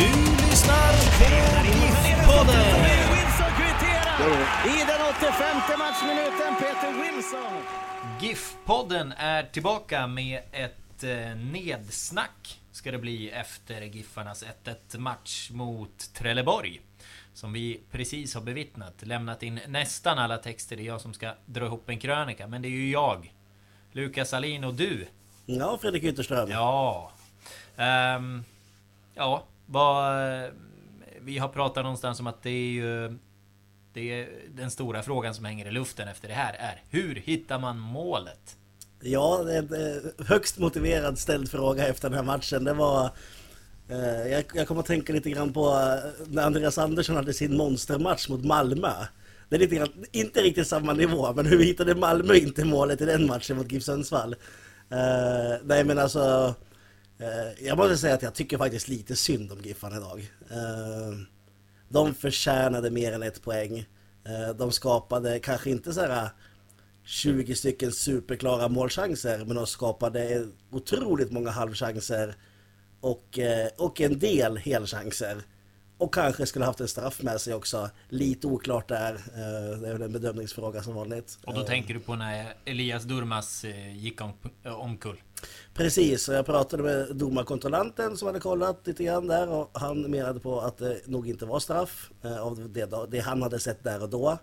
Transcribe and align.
Du 0.00 0.06
lyssnar 0.06 0.92
på 1.18 1.66
GIF-podden. 2.04 2.64
Wilson 3.12 3.50
kvitterar 3.56 4.66
i 4.66 4.84
den 4.86 5.00
85 5.16 5.78
matchminuten. 5.78 6.54
Peter 6.58 6.92
Wilson. 7.02 7.62
GIF-podden 8.20 9.12
är 9.16 9.42
tillbaka 9.42 10.06
med 10.06 10.40
ett 10.52 11.04
eh, 11.04 11.36
nedsnack 11.36 12.60
ska 12.72 12.90
det 12.90 12.98
bli 12.98 13.30
efter 13.30 13.82
Giffarnas 13.82 14.44
1-1 14.64 14.98
match 14.98 15.50
mot 15.50 16.14
Trelleborg. 16.14 16.80
Som 17.34 17.52
vi 17.52 17.80
precis 17.90 18.34
har 18.34 18.42
bevittnat. 18.42 18.94
Lämnat 19.02 19.42
in 19.42 19.60
nästan 19.68 20.18
alla 20.18 20.38
texter. 20.38 20.76
Det 20.76 20.82
är 20.82 20.86
jag 20.86 21.00
som 21.00 21.14
ska 21.14 21.34
dra 21.46 21.66
ihop 21.66 21.88
en 21.88 21.98
krönika. 21.98 22.46
Men 22.46 22.62
det 22.62 22.68
är 22.68 22.70
ju 22.70 22.90
jag. 22.90 23.34
Lukas 23.92 24.34
Alin 24.34 24.64
och 24.64 24.74
du. 24.74 25.06
Ja, 25.46 25.78
Fredrik 25.80 26.04
Ytterström. 26.04 26.50
Ja. 26.50 27.12
Ehm, 27.76 28.44
ja, 29.14 29.44
vad... 29.70 30.50
Vi 31.20 31.38
har 31.38 31.48
pratat 31.48 31.84
någonstans 31.84 32.20
om 32.20 32.26
att 32.26 32.42
det 32.42 32.50
är 32.50 32.72
ju... 32.72 33.18
Det 33.92 34.20
är 34.20 34.28
den 34.54 34.70
stora 34.70 35.02
frågan 35.02 35.34
som 35.34 35.44
hänger 35.44 35.66
i 35.66 35.70
luften 35.70 36.08
efter 36.08 36.28
det 36.28 36.34
här 36.34 36.54
är 36.58 36.82
hur 36.88 37.14
hittar 37.14 37.58
man 37.58 37.78
målet? 37.78 38.56
Ja, 39.00 39.42
det 39.44 39.54
är 39.54 39.58
en 39.58 39.96
eh, 39.96 40.26
högst 40.26 40.58
motiverad 40.58 41.18
ställd 41.18 41.50
fråga 41.50 41.88
efter 41.88 42.08
den 42.08 42.18
här 42.18 42.24
matchen. 42.24 42.64
Det 42.64 42.72
var... 42.72 43.10
Eh, 43.88 44.32
jag, 44.32 44.44
jag 44.54 44.68
kommer 44.68 44.80
att 44.80 44.86
tänka 44.86 45.12
lite 45.12 45.30
grann 45.30 45.52
på 45.52 45.68
eh, 45.68 46.26
när 46.26 46.42
Andreas 46.42 46.78
Andersson 46.78 47.16
hade 47.16 47.32
sin 47.32 47.56
monstermatch 47.56 48.28
mot 48.28 48.44
Malmö. 48.44 48.92
Det 49.48 49.56
är 49.56 49.60
lite 49.60 49.74
grann, 49.74 50.04
inte 50.12 50.42
riktigt 50.42 50.66
samma 50.66 50.92
nivå, 50.92 51.32
men 51.32 51.46
hur 51.46 51.64
hittade 51.64 51.94
Malmö 51.94 52.34
inte 52.34 52.64
målet 52.64 53.00
i 53.00 53.04
den 53.04 53.26
matchen 53.26 53.56
mot 53.56 53.72
GIF 53.72 53.82
Sundsvall? 53.82 54.36
Nej 55.62 55.84
men 55.84 55.98
alltså... 55.98 56.54
Eh, 57.20 57.66
jag 57.66 57.78
måste 57.78 57.96
säga 57.96 58.14
att 58.14 58.22
jag 58.22 58.34
tycker 58.34 58.58
faktiskt 58.58 58.88
lite 58.88 59.16
synd 59.16 59.52
om 59.52 59.60
Giffarna 59.60 59.96
idag. 59.96 60.30
Eh, 60.50 61.18
de 61.88 62.14
förtjänade 62.14 62.90
mer 62.90 63.12
än 63.12 63.22
ett 63.22 63.42
poäng. 63.42 63.78
Eh, 64.24 64.56
de 64.56 64.72
skapade 64.72 65.38
kanske 65.38 65.70
inte 65.70 65.92
så 65.92 66.00
här 66.00 66.28
20 67.04 67.54
stycken 67.54 67.92
superklara 67.92 68.68
målchanser 68.68 69.44
men 69.44 69.56
de 69.56 69.66
skapade 69.66 70.46
otroligt 70.70 71.32
många 71.32 71.50
halvchanser 71.50 72.34
och, 73.00 73.38
och 73.76 74.00
en 74.00 74.18
del 74.18 74.56
helchanser. 74.56 75.42
Och 76.00 76.14
kanske 76.14 76.46
skulle 76.46 76.64
haft 76.64 76.80
en 76.80 76.88
straff 76.88 77.22
med 77.22 77.40
sig 77.40 77.54
också. 77.54 77.90
Lite 78.08 78.46
oklart 78.46 78.88
där. 78.88 79.14
Eh, 79.14 79.78
Det 79.80 79.88
är 79.88 79.92
väl 79.92 80.02
en 80.02 80.12
bedömningsfråga 80.12 80.82
som 80.82 80.94
vanligt. 80.94 81.38
Och 81.44 81.54
då 81.54 81.60
Eh, 81.60 81.66
tänker 81.66 81.94
du 81.94 82.00
på 82.00 82.14
när 82.16 82.54
Elias 82.64 83.04
Durmas 83.04 83.64
eh, 83.64 83.96
gick 83.96 84.20
om, 84.20 84.32
omkull? 84.64 85.22
Precis, 85.74 86.28
och 86.28 86.34
jag 86.34 86.46
pratade 86.46 86.82
med 86.82 87.16
domarkontrollanten 87.16 88.16
som 88.16 88.26
hade 88.26 88.40
kollat 88.40 88.86
lite 88.86 89.04
grann 89.04 89.26
där 89.26 89.48
och 89.48 89.70
han 89.72 90.00
menade 90.00 90.40
på 90.40 90.60
att 90.60 90.78
det 90.78 91.06
nog 91.06 91.28
inte 91.28 91.46
var 91.46 91.60
straff 91.60 92.10
av 92.40 92.70
det, 92.72 92.88
det 93.10 93.20
han 93.20 93.42
hade 93.42 93.58
sett 93.58 93.84
där 93.84 94.02
och 94.02 94.08
då. 94.10 94.38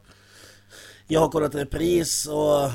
Jag 1.08 1.20
har 1.20 1.30
kollat 1.30 1.56
repris 1.56 2.26
och 2.28 2.70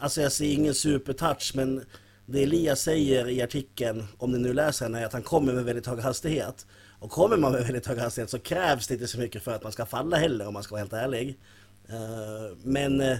alltså 0.00 0.20
jag 0.20 0.32
ser 0.32 0.52
ingen 0.52 0.74
supertouch 0.74 1.52
men 1.54 1.84
det 2.26 2.42
Elias 2.42 2.80
säger 2.80 3.28
i 3.28 3.42
artikeln, 3.42 4.06
om 4.18 4.32
ni 4.32 4.38
nu 4.38 4.52
läser 4.52 4.84
den, 4.84 4.94
är 4.94 5.06
att 5.06 5.12
han 5.12 5.22
kommer 5.22 5.52
med 5.52 5.64
väldigt 5.64 5.86
hög 5.86 5.98
hastighet. 6.00 6.66
Och 7.04 7.10
kommer 7.10 7.36
man 7.36 7.52
med 7.52 7.62
väldigt 7.62 7.86
hög 7.86 7.98
hastighet 7.98 8.30
så 8.30 8.38
krävs 8.38 8.86
det 8.86 8.94
inte 8.94 9.06
så 9.06 9.18
mycket 9.18 9.42
för 9.42 9.54
att 9.54 9.62
man 9.62 9.72
ska 9.72 9.86
falla 9.86 10.16
heller 10.16 10.46
om 10.46 10.54
man 10.54 10.62
ska 10.62 10.72
vara 10.74 10.80
helt 10.80 10.92
ärlig. 10.92 11.38
Eh, 11.88 12.56
Men 12.62 13.00
eh, 13.00 13.18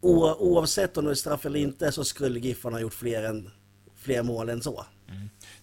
oavsett 0.00 0.96
om 0.96 1.04
det 1.04 1.10
är 1.10 1.14
straff 1.14 1.46
eller 1.46 1.60
inte 1.60 1.92
så 1.92 2.04
skulle 2.04 2.40
Giffarna 2.40 2.76
ha 2.76 2.80
gjort 2.80 2.94
fler, 2.94 3.22
än, 3.22 3.50
fler 3.96 4.22
mål 4.22 4.48
än 4.48 4.62
så. 4.62 4.86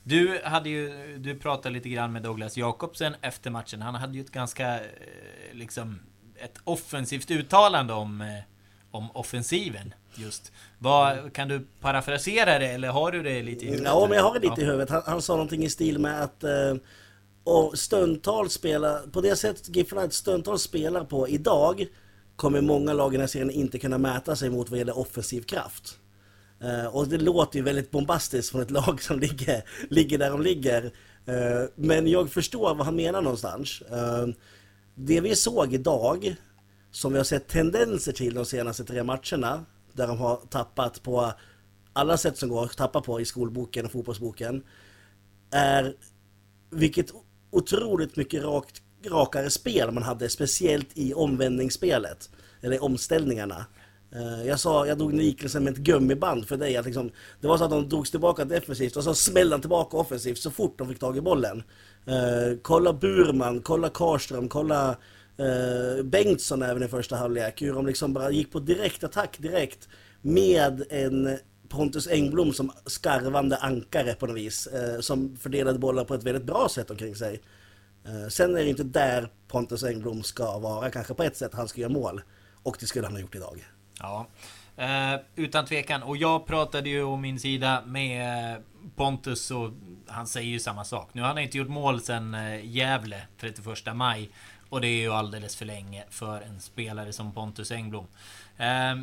Du 0.03 0.39
hade 0.43 0.69
ju, 0.69 1.17
du 1.17 1.35
pratade 1.39 1.73
lite 1.73 1.89
grann 1.89 2.13
med 2.13 2.23
Douglas 2.23 2.57
Jakobsen 2.57 3.15
efter 3.21 3.49
matchen. 3.49 3.81
Han 3.81 3.95
hade 3.95 4.13
ju 4.13 4.21
ett 4.21 4.31
ganska, 4.31 4.75
eh, 4.75 4.81
liksom, 5.53 5.99
ett 6.35 6.59
offensivt 6.63 7.31
uttalande 7.31 7.93
om, 7.93 8.41
om 8.91 9.11
offensiven. 9.11 9.93
Just. 10.15 10.51
Vad, 10.79 11.33
kan 11.33 11.47
du 11.47 11.67
parafrasera 11.81 12.59
det 12.59 12.67
eller 12.67 12.87
har 12.87 13.11
du 13.11 13.23
det 13.23 13.43
lite 13.43 13.65
i 13.65 13.67
huvudet? 13.67 13.87
Ja, 13.87 14.07
men 14.07 14.17
jag 14.17 14.23
har 14.23 14.39
det 14.39 14.49
lite 14.49 14.61
i 14.61 14.65
huvudet. 14.65 14.89
Han, 14.89 15.01
han 15.05 15.21
sa 15.21 15.33
någonting 15.33 15.63
i 15.63 15.69
stil 15.69 15.99
med 15.99 16.23
att 16.23 16.43
eh, 16.43 16.75
och 17.47 17.77
stundtals 17.79 18.53
spela, 18.53 18.99
på 19.11 19.21
det 19.21 19.35
sättet 19.35 19.75
Giffarna 19.75 20.09
stundtals 20.09 20.61
spelar 20.61 21.03
på 21.03 21.27
idag 21.27 21.87
kommer 22.35 22.61
många 22.61 22.93
lag 22.93 23.13
i 23.13 23.17
den 23.17 23.21
här 23.21 23.27
serien 23.27 23.51
inte 23.51 23.79
kunna 23.79 23.97
mäta 23.97 24.35
sig 24.35 24.49
mot 24.49 24.69
vad 24.69 24.79
gäller 24.79 24.97
offensiv 24.97 25.41
kraft. 25.41 25.97
Eh, 26.61 26.85
och 26.85 27.07
det 27.07 27.17
låter 27.17 27.57
ju 27.57 27.65
väldigt 27.65 27.91
bombastiskt 27.91 28.51
från 28.51 28.61
ett 28.61 28.71
lag 28.71 29.01
som 29.01 29.19
ligger, 29.19 29.63
ligger 29.89 30.17
där 30.17 30.31
de 30.31 30.41
ligger. 30.41 30.83
Eh, 31.25 31.69
men 31.75 32.07
jag 32.07 32.29
förstår 32.31 32.75
vad 32.75 32.85
han 32.85 32.95
menar 32.95 33.21
någonstans. 33.21 33.81
Eh, 33.81 34.27
det 34.95 35.21
vi 35.21 35.35
såg 35.35 35.73
idag, 35.73 36.35
som 36.91 37.11
vi 37.11 37.19
har 37.19 37.25
sett 37.25 37.47
tendenser 37.47 38.11
till 38.11 38.33
de 38.33 38.45
senaste 38.45 38.83
tre 38.83 39.03
matcherna, 39.03 39.65
där 39.93 40.07
de 40.07 40.17
har 40.17 40.35
tappat 40.49 41.03
på 41.03 41.33
alla 41.93 42.17
sätt 42.17 42.37
som 42.37 42.49
går 42.49 42.63
att 42.63 42.77
tappa 42.77 43.01
på 43.01 43.21
i 43.21 43.25
skolboken 43.25 43.85
och 43.85 43.91
fotbollsboken, 43.91 44.63
är 45.51 45.95
vilket 46.69 47.11
otroligt 47.51 48.15
mycket 48.15 48.43
rakt, 48.43 48.81
rakare 49.05 49.49
spel 49.49 49.91
man 49.91 50.03
hade, 50.03 50.29
speciellt 50.29 50.87
i 50.93 51.13
omvändningsspelet, 51.13 52.29
eller 52.61 52.83
omställningarna. 52.83 53.65
Eh, 54.15 54.47
jag 54.47 54.59
sa, 54.59 54.87
jag 54.87 54.97
drog 54.97 55.13
liknelsen 55.13 55.63
med 55.63 55.73
ett 55.73 55.79
gummiband 55.79 56.47
för 56.47 56.57
dig. 56.57 56.77
Att 56.77 56.85
liksom, 56.85 57.11
det 57.41 57.47
var 57.47 57.57
så 57.57 57.63
att 57.63 57.69
de 57.69 57.89
drogs 57.89 58.11
tillbaka 58.11 58.45
defensivt 58.45 58.95
och 58.95 59.03
så 59.03 59.13
smällde 59.15 59.55
de 59.55 59.61
tillbaka 59.61 59.97
offensivt 59.97 60.37
så 60.37 60.51
fort 60.51 60.77
de 60.77 60.87
fick 60.87 60.99
tag 60.99 61.17
i 61.17 61.21
bollen. 61.21 61.63
Uh, 62.07 62.57
kolla 62.61 62.93
Burman, 62.93 63.61
kolla 63.61 63.89
Karström, 63.89 64.49
kolla 64.49 64.89
uh, 65.39 66.03
Bengtsson 66.03 66.61
även 66.61 66.83
i 66.83 66.87
första 66.87 67.15
halvlek. 67.15 67.61
Hur 67.61 67.73
de 67.73 67.85
liksom 67.85 68.13
bara 68.13 68.31
gick 68.31 68.51
på 68.51 68.59
direkt 68.59 69.03
attack 69.03 69.37
direkt 69.39 69.87
med 70.21 70.83
en 70.89 71.37
Pontus 71.69 72.07
Engblom 72.07 72.53
som 72.53 72.71
skarvande 72.85 73.57
ankare 73.57 74.13
på 74.13 74.27
något 74.27 74.37
vis. 74.37 74.67
Eh, 74.67 74.99
som 74.99 75.37
fördelade 75.37 75.79
bollar 75.79 76.03
på 76.03 76.13
ett 76.13 76.23
väldigt 76.23 76.43
bra 76.43 76.69
sätt 76.69 76.91
omkring 76.91 77.15
sig. 77.15 77.41
Eh, 78.05 78.27
sen 78.29 78.55
är 78.55 78.63
det 78.63 78.69
inte 78.69 78.83
där 78.83 79.29
Pontus 79.47 79.83
Engblom 79.83 80.23
ska 80.23 80.57
vara, 80.57 80.89
kanske 80.89 81.13
på 81.13 81.23
ett 81.23 81.37
sätt 81.37 81.53
han 81.53 81.67
ska 81.67 81.81
göra 81.81 81.91
mål. 81.91 82.21
Och 82.63 82.77
det 82.79 82.85
skulle 82.85 83.05
han 83.05 83.13
ha 83.13 83.21
gjort 83.21 83.35
idag. 83.35 83.67
Ja. 83.99 84.27
Eh, 84.77 85.19
utan 85.35 85.65
tvekan. 85.65 86.03
Och 86.03 86.17
jag 86.17 86.45
pratade 86.45 86.89
ju 86.89 87.03
om 87.03 87.21
min 87.21 87.39
sida 87.39 87.83
med 87.85 88.53
eh, 88.53 88.61
Pontus 88.95 89.51
och 89.51 89.71
han 90.07 90.27
säger 90.27 90.49
ju 90.49 90.59
samma 90.59 90.83
sak. 90.83 91.09
Nu 91.13 91.21
har 91.21 91.27
han 91.27 91.37
inte 91.37 91.57
gjort 91.57 91.67
mål 91.67 92.01
sen 92.01 92.33
eh, 92.33 92.65
Gävle 92.65 93.21
31 93.39 93.95
maj. 93.95 94.29
Och 94.69 94.81
det 94.81 94.87
är 94.87 95.01
ju 95.01 95.13
alldeles 95.13 95.55
för 95.55 95.65
länge 95.65 96.03
för 96.09 96.41
en 96.41 96.59
spelare 96.59 97.13
som 97.13 97.33
Pontus 97.33 97.71
Engblom. 97.71 98.07
Eh, 98.57 98.95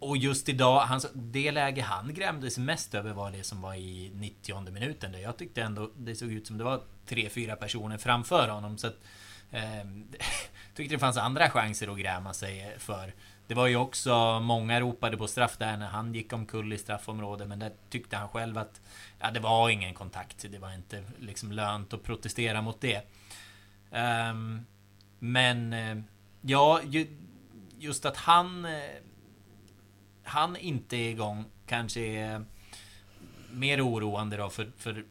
och 0.00 0.16
just 0.16 0.48
idag, 0.48 0.80
han, 0.80 1.00
det 1.14 1.50
läge 1.50 1.82
han 1.82 2.14
grämdes 2.14 2.58
mest 2.58 2.94
över 2.94 3.12
var 3.12 3.30
det 3.30 3.44
som 3.44 3.60
var 3.60 3.74
i 3.74 4.10
90 4.14 4.70
minuten. 4.70 5.12
Där 5.12 5.18
jag 5.18 5.36
tyckte 5.36 5.62
ändå 5.62 5.90
det 5.96 6.14
såg 6.14 6.32
ut 6.32 6.46
som 6.46 6.58
det 6.58 6.64
var 6.64 6.80
tre, 7.06 7.28
fyra 7.28 7.56
personer 7.56 7.98
framför 7.98 8.48
honom. 8.48 8.78
Så 8.78 8.86
att, 8.86 8.96
eh, 9.50 9.60
tyckte 10.74 10.94
det 10.94 10.98
fanns 10.98 11.16
andra 11.16 11.50
chanser 11.50 11.92
att 11.92 11.98
gräma 11.98 12.32
sig 12.32 12.74
för. 12.78 13.14
Det 13.46 13.54
var 13.54 13.66
ju 13.66 13.76
också, 13.76 14.40
många 14.40 14.80
ropade 14.80 15.16
på 15.16 15.26
straff 15.26 15.56
där 15.56 15.76
när 15.76 15.88
han 15.88 16.14
gick 16.14 16.32
omkull 16.32 16.72
i 16.72 16.78
straffområdet. 16.78 17.48
Men 17.48 17.58
där 17.58 17.72
tyckte 17.90 18.16
han 18.16 18.28
själv 18.28 18.58
att 18.58 18.80
ja, 19.18 19.30
det 19.30 19.40
var 19.40 19.70
ingen 19.70 19.94
kontakt. 19.94 20.46
Det 20.50 20.58
var 20.58 20.74
inte 20.74 21.04
liksom 21.18 21.52
lönt 21.52 21.92
att 21.92 22.02
protestera 22.02 22.62
mot 22.62 22.80
det. 22.80 22.96
Eh, 23.90 24.34
men 25.18 25.72
eh, 25.72 25.96
ja, 26.40 26.80
ju, 26.84 27.06
just 27.78 28.04
att 28.04 28.16
han... 28.16 28.64
Eh, 28.64 28.70
han 30.30 30.56
inte 30.56 30.96
är 30.96 31.10
igång 31.10 31.44
kanske 31.66 32.00
är 32.00 32.44
mer 33.50 33.86
oroande 33.88 34.36
då 34.36 34.50
för, 34.50 34.72
för 34.78 35.04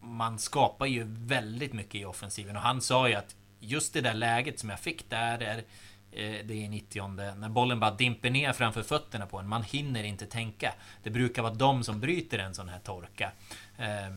man 0.00 0.38
skapar 0.38 0.86
ju 0.86 1.04
väldigt 1.08 1.72
mycket 1.72 1.94
i 1.94 2.04
offensiven 2.04 2.56
och 2.56 2.62
han 2.62 2.80
sa 2.80 3.08
ju 3.08 3.14
att 3.14 3.36
just 3.60 3.92
det 3.92 4.00
där 4.00 4.14
läget 4.14 4.58
som 4.58 4.70
jag 4.70 4.80
fick 4.80 5.10
där 5.10 5.42
är 5.42 5.58
eh, 6.12 6.46
det 6.46 6.64
är 6.64 6.68
90 6.68 7.08
när 7.34 7.48
bollen 7.48 7.80
bara 7.80 7.90
dimper 7.90 8.30
ner 8.30 8.52
framför 8.52 8.82
fötterna 8.82 9.26
på 9.26 9.38
en. 9.38 9.48
Man 9.48 9.62
hinner 9.62 10.04
inte 10.04 10.26
tänka. 10.26 10.74
Det 11.02 11.10
brukar 11.10 11.42
vara 11.42 11.54
de 11.54 11.84
som 11.84 12.00
bryter 12.00 12.38
en 12.38 12.54
sån 12.54 12.68
här 12.68 12.78
torka. 12.78 13.32
Eh, 13.78 14.16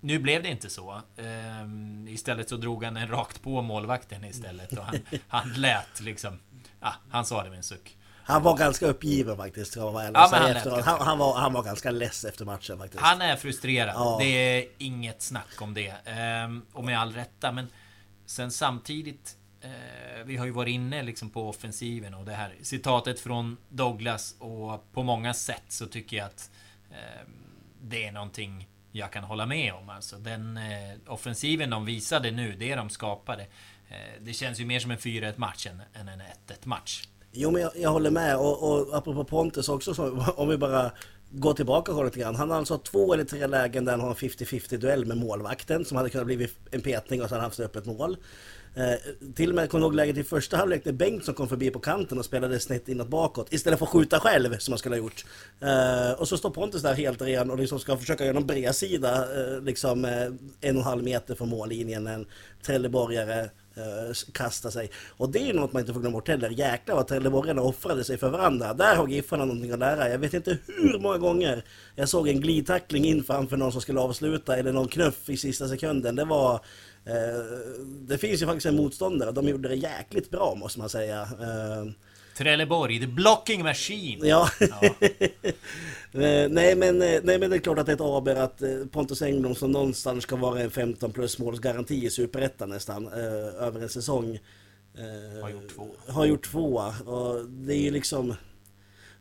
nu 0.00 0.18
blev 0.18 0.42
det 0.42 0.48
inte 0.48 0.70
så. 0.70 1.02
Ehm, 1.16 2.08
istället 2.08 2.48
så 2.48 2.56
drog 2.56 2.84
han 2.84 2.96
en 2.96 3.08
rakt 3.08 3.42
på 3.42 3.62
målvakten 3.62 4.24
istället 4.24 4.72
och 4.72 4.84
han, 4.84 4.98
han 5.28 5.52
lät 5.52 6.00
liksom... 6.00 6.38
Ja, 6.80 6.94
han 7.10 7.24
sa 7.24 7.42
det 7.42 7.48
med 7.50 7.56
en 7.56 7.62
suck. 7.62 7.97
Han 8.28 8.42
var 8.42 8.56
ganska 8.56 8.86
uppgiven 8.86 9.36
faktiskt, 9.36 9.72
ska 9.72 9.90
vara 9.90 10.04
ja, 10.04 10.28
han, 10.32 10.56
efter. 10.56 10.70
Han, 10.70 11.00
han, 11.00 11.18
var, 11.18 11.38
han 11.38 11.52
var 11.52 11.62
ganska 11.62 11.90
less 11.90 12.24
efter 12.24 12.44
matchen 12.44 12.78
faktiskt. 12.78 13.02
Han 13.02 13.20
är 13.20 13.36
frustrerad. 13.36 13.94
Ja. 13.94 14.16
Det 14.20 14.26
är 14.26 14.66
inget 14.78 15.22
snack 15.22 15.62
om 15.62 15.74
det. 15.74 15.94
Ehm, 16.04 16.62
och 16.72 16.84
med 16.84 17.00
all 17.00 17.12
rätta. 17.12 17.52
Men 17.52 17.66
sen 18.26 18.50
samtidigt... 18.50 19.36
Eh, 19.60 20.24
vi 20.24 20.36
har 20.36 20.46
ju 20.46 20.50
varit 20.50 20.72
inne 20.72 21.02
liksom 21.02 21.30
på 21.30 21.48
offensiven 21.48 22.14
och 22.14 22.24
det 22.24 22.32
här 22.32 22.54
citatet 22.62 23.20
från 23.20 23.56
Douglas 23.68 24.34
och 24.38 24.92
på 24.92 25.02
många 25.02 25.34
sätt 25.34 25.64
så 25.68 25.86
tycker 25.86 26.16
jag 26.16 26.26
att 26.26 26.50
eh, 26.90 27.28
det 27.82 28.04
är 28.04 28.12
någonting 28.12 28.68
jag 28.92 29.12
kan 29.12 29.24
hålla 29.24 29.46
med 29.46 29.72
om. 29.74 29.88
Alltså 29.88 30.16
den 30.16 30.56
eh, 30.56 30.96
offensiven 31.06 31.70
de 31.70 31.84
visade 31.84 32.30
nu, 32.30 32.56
det 32.58 32.74
de 32.74 32.90
skapade. 32.90 33.42
Eh, 33.88 34.20
det 34.20 34.32
känns 34.32 34.60
ju 34.60 34.66
mer 34.66 34.80
som 34.80 34.90
en 34.90 34.98
4-1 34.98 35.38
match 35.38 35.66
än, 35.66 35.82
än 35.94 36.08
en 36.08 36.20
1-1 36.20 36.24
match. 36.62 37.08
Jo 37.40 37.50
men 37.50 37.62
jag, 37.62 37.70
jag 37.76 37.90
håller 37.90 38.10
med 38.10 38.36
och, 38.36 38.72
och 38.72 38.96
apropå 38.96 39.24
Pontus 39.24 39.68
också, 39.68 39.94
så, 39.94 40.24
om 40.36 40.48
vi 40.48 40.56
bara 40.56 40.90
går 41.30 41.54
tillbaka 41.54 41.92
och 41.92 42.04
lite 42.04 42.18
grann. 42.18 42.34
Han 42.34 42.50
har 42.50 42.58
alltså 42.58 42.78
två 42.78 43.14
eller 43.14 43.24
tre 43.24 43.46
lägen 43.46 43.84
där 43.84 43.92
han 43.92 44.00
har 44.00 44.08
en 44.08 44.14
50-50 44.14 44.76
duell 44.76 45.06
med 45.06 45.16
målvakten 45.16 45.84
som 45.84 45.96
hade 45.96 46.10
kunnat 46.10 46.26
bli 46.26 46.48
en 46.70 46.80
petning 46.80 47.22
och 47.22 47.28
sen 47.28 47.40
haft 47.40 47.60
öppet 47.60 47.86
mål. 47.86 48.16
Eh, 48.74 49.32
till 49.34 49.48
och 49.48 49.54
med 49.54 49.70
kommer 49.70 49.84
ihåg 49.84 49.94
läget 49.94 50.16
i 50.16 50.24
första 50.24 50.56
halvlek 50.56 50.84
när 50.84 50.92
Bengtsson 50.92 51.34
kom 51.34 51.48
förbi 51.48 51.70
på 51.70 51.78
kanten 51.78 52.18
och 52.18 52.24
spelade 52.24 52.60
snett 52.60 52.88
inåt 52.88 53.08
bakåt 53.08 53.52
istället 53.52 53.78
för 53.78 53.86
att 53.86 53.92
skjuta 53.92 54.20
själv 54.20 54.58
som 54.58 54.72
han 54.72 54.78
skulle 54.78 54.94
ha 54.94 55.02
gjort. 55.02 55.24
Eh, 55.60 56.20
och 56.20 56.28
så 56.28 56.36
står 56.36 56.50
Pontus 56.50 56.82
där 56.82 56.94
helt 56.94 57.22
ren 57.22 57.50
och 57.50 57.58
liksom 57.58 57.78
ska 57.78 57.96
försöka 57.96 58.24
göra 58.24 58.34
någon 58.34 58.46
bredsida 58.46 59.40
eh, 59.40 59.62
liksom 59.62 60.04
eh, 60.04 60.12
en 60.60 60.76
och 60.76 60.82
en 60.82 60.82
halv 60.82 61.04
meter 61.04 61.34
från 61.34 61.48
mållinjen. 61.48 62.06
En 62.06 62.26
Trelleborgare 62.62 63.50
Eh, 63.78 64.14
kasta 64.32 64.70
sig. 64.70 64.90
Och 65.16 65.28
det 65.28 65.50
är 65.50 65.54
något 65.54 65.72
man 65.72 65.80
inte 65.80 65.92
får 65.92 66.00
glömma 66.00 66.16
bort 66.16 66.28
heller. 66.28 66.50
Jäklar 66.50 66.94
vad 66.94 67.06
Trelleborgarna 67.06 67.62
offrade 67.62 68.04
sig 68.04 68.18
för 68.18 68.30
varandra. 68.30 68.74
Där 68.74 68.96
har 68.96 69.08
Giffarna 69.08 69.44
någonting 69.44 69.70
att 69.70 69.78
lära. 69.78 70.10
Jag 70.10 70.18
vet 70.18 70.34
inte 70.34 70.58
hur 70.66 70.98
många 70.98 71.18
gånger 71.18 71.64
jag 71.94 72.08
såg 72.08 72.28
en 72.28 72.40
glidtackling 72.40 73.04
in 73.04 73.24
framför 73.24 73.56
någon 73.56 73.72
som 73.72 73.80
skulle 73.80 74.00
avsluta 74.00 74.56
eller 74.56 74.72
någon 74.72 74.88
knuff 74.88 75.28
i 75.30 75.36
sista 75.36 75.68
sekunden. 75.68 76.16
Det 76.16 76.24
var 76.24 76.60
Eh, 77.08 77.44
det 78.08 78.18
finns 78.18 78.42
ju 78.42 78.46
faktiskt 78.46 78.66
en 78.66 78.76
motståndare, 78.76 79.32
de 79.32 79.48
gjorde 79.48 79.68
det 79.68 79.74
jäkligt 79.74 80.30
bra 80.30 80.54
måste 80.54 80.78
man 80.78 80.88
säga. 80.88 81.20
Eh, 81.20 81.92
Trelleborg, 82.38 83.00
the 83.00 83.06
blocking 83.06 83.62
machine! 83.62 84.26
Ja. 84.26 84.48
ja. 84.60 84.94
Eh, 86.12 86.48
nej, 86.48 86.76
men, 86.76 86.98
nej 86.98 87.38
men 87.38 87.50
det 87.50 87.56
är 87.56 87.58
klart 87.58 87.78
att 87.78 87.86
det 87.86 87.92
är 87.92 87.94
ett 87.94 88.00
aber 88.00 88.34
att 88.34 88.62
Pontus 88.92 89.22
Engblom 89.22 89.54
som 89.54 89.72
någonstans 89.72 90.22
ska 90.22 90.36
vara 90.36 90.60
en 90.60 90.70
15 90.70 91.12
plus 91.12 91.38
målsgaranti 91.38 92.04
i 92.04 92.10
Superettan 92.10 92.68
nästan 92.68 93.08
över 93.08 93.80
en 93.80 93.88
säsong. 93.88 94.38
Har 95.42 95.50
gjort 95.50 95.74
två. 95.74 95.88
Har 96.08 96.26
gjort 96.26 96.50
två. 96.50 96.92
Och 97.06 97.44
det 97.48 97.74
är 97.74 97.80
ju 97.80 97.90
liksom... 97.90 98.34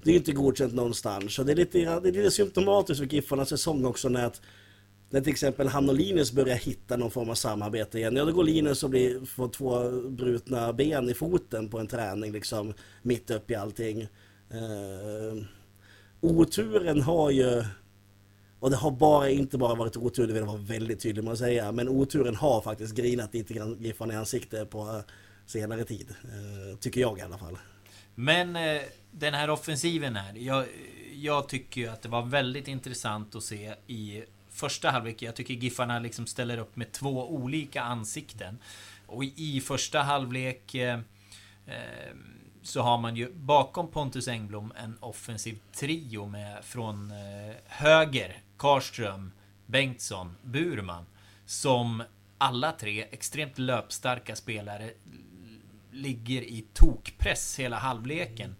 Det 0.04 0.10
är 0.10 0.12
ju 0.12 0.18
inte 0.18 0.32
godkänt 0.32 0.74
någonstans. 0.74 1.40
Och 1.40 1.46
det 1.46 1.52
är 1.52 1.56
lite, 1.56 1.78
det 1.78 2.10
är 2.10 2.12
lite 2.12 2.32
symptomatiskt 2.32 3.00
för 3.00 3.14
Giffarnas 3.14 3.50
säsong 3.50 3.86
också 3.86 4.10
när 4.10 4.26
att 4.26 4.42
när 5.10 5.22
till 5.22 5.32
exempel 5.32 5.68
han 5.68 5.90
och 5.90 5.96
Linus 5.96 6.32
börjar 6.32 6.56
hitta 6.56 6.98
någon 6.98 7.12
form 7.12 7.30
av 7.30 7.36
samarbete 7.36 7.98
igen. 7.98 8.16
Ja, 8.16 8.26
då 8.26 8.32
går 8.32 8.44
Linus 8.44 8.84
och 8.84 8.90
blir, 8.90 9.26
får 9.26 9.50
två 9.50 9.92
brutna 10.10 10.74
ben 10.74 11.10
i 11.10 11.14
foten 11.14 11.70
på 11.70 11.80
en 11.80 11.88
träning 11.88 12.32
liksom 12.32 12.74
mitt 13.02 13.32
upp 13.32 13.52
i 13.52 13.56
allting. 13.56 14.02
Eh, 14.52 15.44
oturen 16.22 17.02
har 17.02 17.32
ju 17.32 17.64
och 18.60 18.70
det 18.70 18.76
har 18.76 18.92
bara, 18.92 19.30
inte 19.30 19.58
bara 19.58 19.76
varit 19.76 19.98
otur, 19.98 20.28
det 20.28 20.34
vill 20.34 20.42
jag 20.42 20.48
vara 20.48 20.58
väldigt 20.58 21.00
tydlig 21.00 21.24
med 21.24 21.34
att 21.34 21.40
säga. 21.40 21.72
Men 21.72 21.90
oturen 21.90 22.36
har 22.36 22.62
faktiskt 22.62 22.96
grinat 22.96 23.34
lite 23.34 23.54
grann 23.54 23.78
Giffarna 23.80 24.14
i 24.14 24.18
ansiktet 24.18 24.70
på 24.70 25.04
senare 25.46 25.84
tid. 25.84 26.16
Eh, 26.24 26.78
tycker 26.78 27.02
jag 27.02 27.20
i 27.20 27.22
alla 27.22 27.38
fall. 27.38 27.58
Men 28.16 28.56
eh, 28.56 28.82
den 29.12 29.34
här 29.34 29.50
offensiven 29.50 30.16
här. 30.16 30.34
Jag, 30.36 30.66
jag 31.14 31.50
tycker 31.50 31.82
ju 31.82 31.88
att 31.88 32.02
det 32.02 32.10
var 32.10 32.26
väldigt 32.26 32.68
intressant 32.68 33.36
att 33.36 33.44
se 33.44 33.74
i 33.88 34.24
första 34.58 34.90
halvlek. 34.90 35.22
Jag 35.22 35.36
tycker 35.36 35.54
Giffarna 35.54 36.00
liksom 36.00 36.28
ställer 36.28 36.58
upp 36.58 36.76
med 36.76 36.92
två 36.92 37.30
olika 37.30 37.82
ansikten. 37.82 38.58
Och 39.06 39.24
i 39.24 39.62
första 39.62 40.02
halvlek 40.02 40.76
eh, 40.76 41.00
eh, 41.66 42.16
så 42.62 42.82
har 42.82 42.98
man 42.98 43.16
ju 43.16 43.34
bakom 43.34 43.88
Pontus 43.92 44.28
Engblom 44.28 44.74
en 44.78 44.98
offensiv 45.00 45.60
trio 45.74 46.26
med 46.26 46.66
från 46.66 47.12
eh, 47.12 47.56
höger 47.66 48.42
Karström, 48.58 49.32
Bengtsson, 49.66 50.36
Burman. 50.44 51.06
Som 51.46 52.04
alla 52.38 52.72
tre 52.72 53.06
extremt 53.12 53.58
löpstarka 53.58 54.36
spelare 54.36 54.92
ligger 55.92 56.42
i 56.42 56.66
tokpress 56.74 57.60
hela 57.60 57.78
halvleken. 57.78 58.56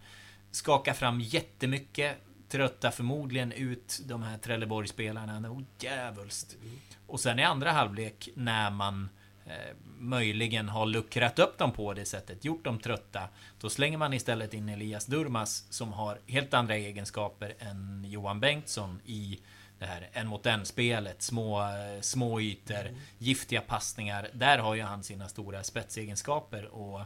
Skakar 0.52 0.94
fram 0.94 1.22
jättemycket, 1.22 2.18
tröttar 2.50 2.92
förmodligen 2.92 3.52
ut 3.52 4.00
de 4.06 4.24
här 4.24 4.38
Trelleborg-spelarna 4.38 5.40
något 5.40 5.66
djävulskt. 5.80 6.58
Och 7.08 7.20
sen 7.20 7.40
i 7.40 7.44
andra 7.44 7.72
halvlek 7.72 8.30
när 8.36 8.72
man 8.72 9.10
eh, 9.46 9.76
möjligen 10.00 10.70
har 10.70 10.86
luckrat 10.86 11.40
upp 11.40 11.58
dem 11.58 11.72
på 11.72 11.94
det 11.94 12.06
sättet, 12.06 12.46
gjort 12.46 12.64
dem 12.64 12.80
trötta, 12.80 13.30
då 13.60 13.70
slänger 13.70 13.98
man 13.98 14.14
istället 14.14 14.54
in 14.54 14.70
Elias 14.70 15.06
Durmas 15.06 15.66
som 15.70 15.94
har 15.94 16.20
helt 16.28 16.54
andra 16.54 16.76
egenskaper 16.76 17.56
än 17.60 18.06
Johan 18.08 18.40
Bengtsson 18.40 19.02
i 19.06 19.40
det 19.80 19.86
här 19.86 20.10
en 20.14 20.28
mot 20.28 20.46
en 20.46 20.66
spelet, 20.66 21.22
små, 21.22 21.62
eh, 21.62 22.02
små 22.02 22.42
ytor, 22.42 22.80
mm. 22.80 22.96
giftiga 23.18 23.62
passningar. 23.62 24.30
Där 24.34 24.58
har 24.58 24.76
ju 24.76 24.82
han 24.82 25.04
sina 25.04 25.28
stora 25.30 25.64
spetsegenskaper 25.64 26.66
och 26.66 27.02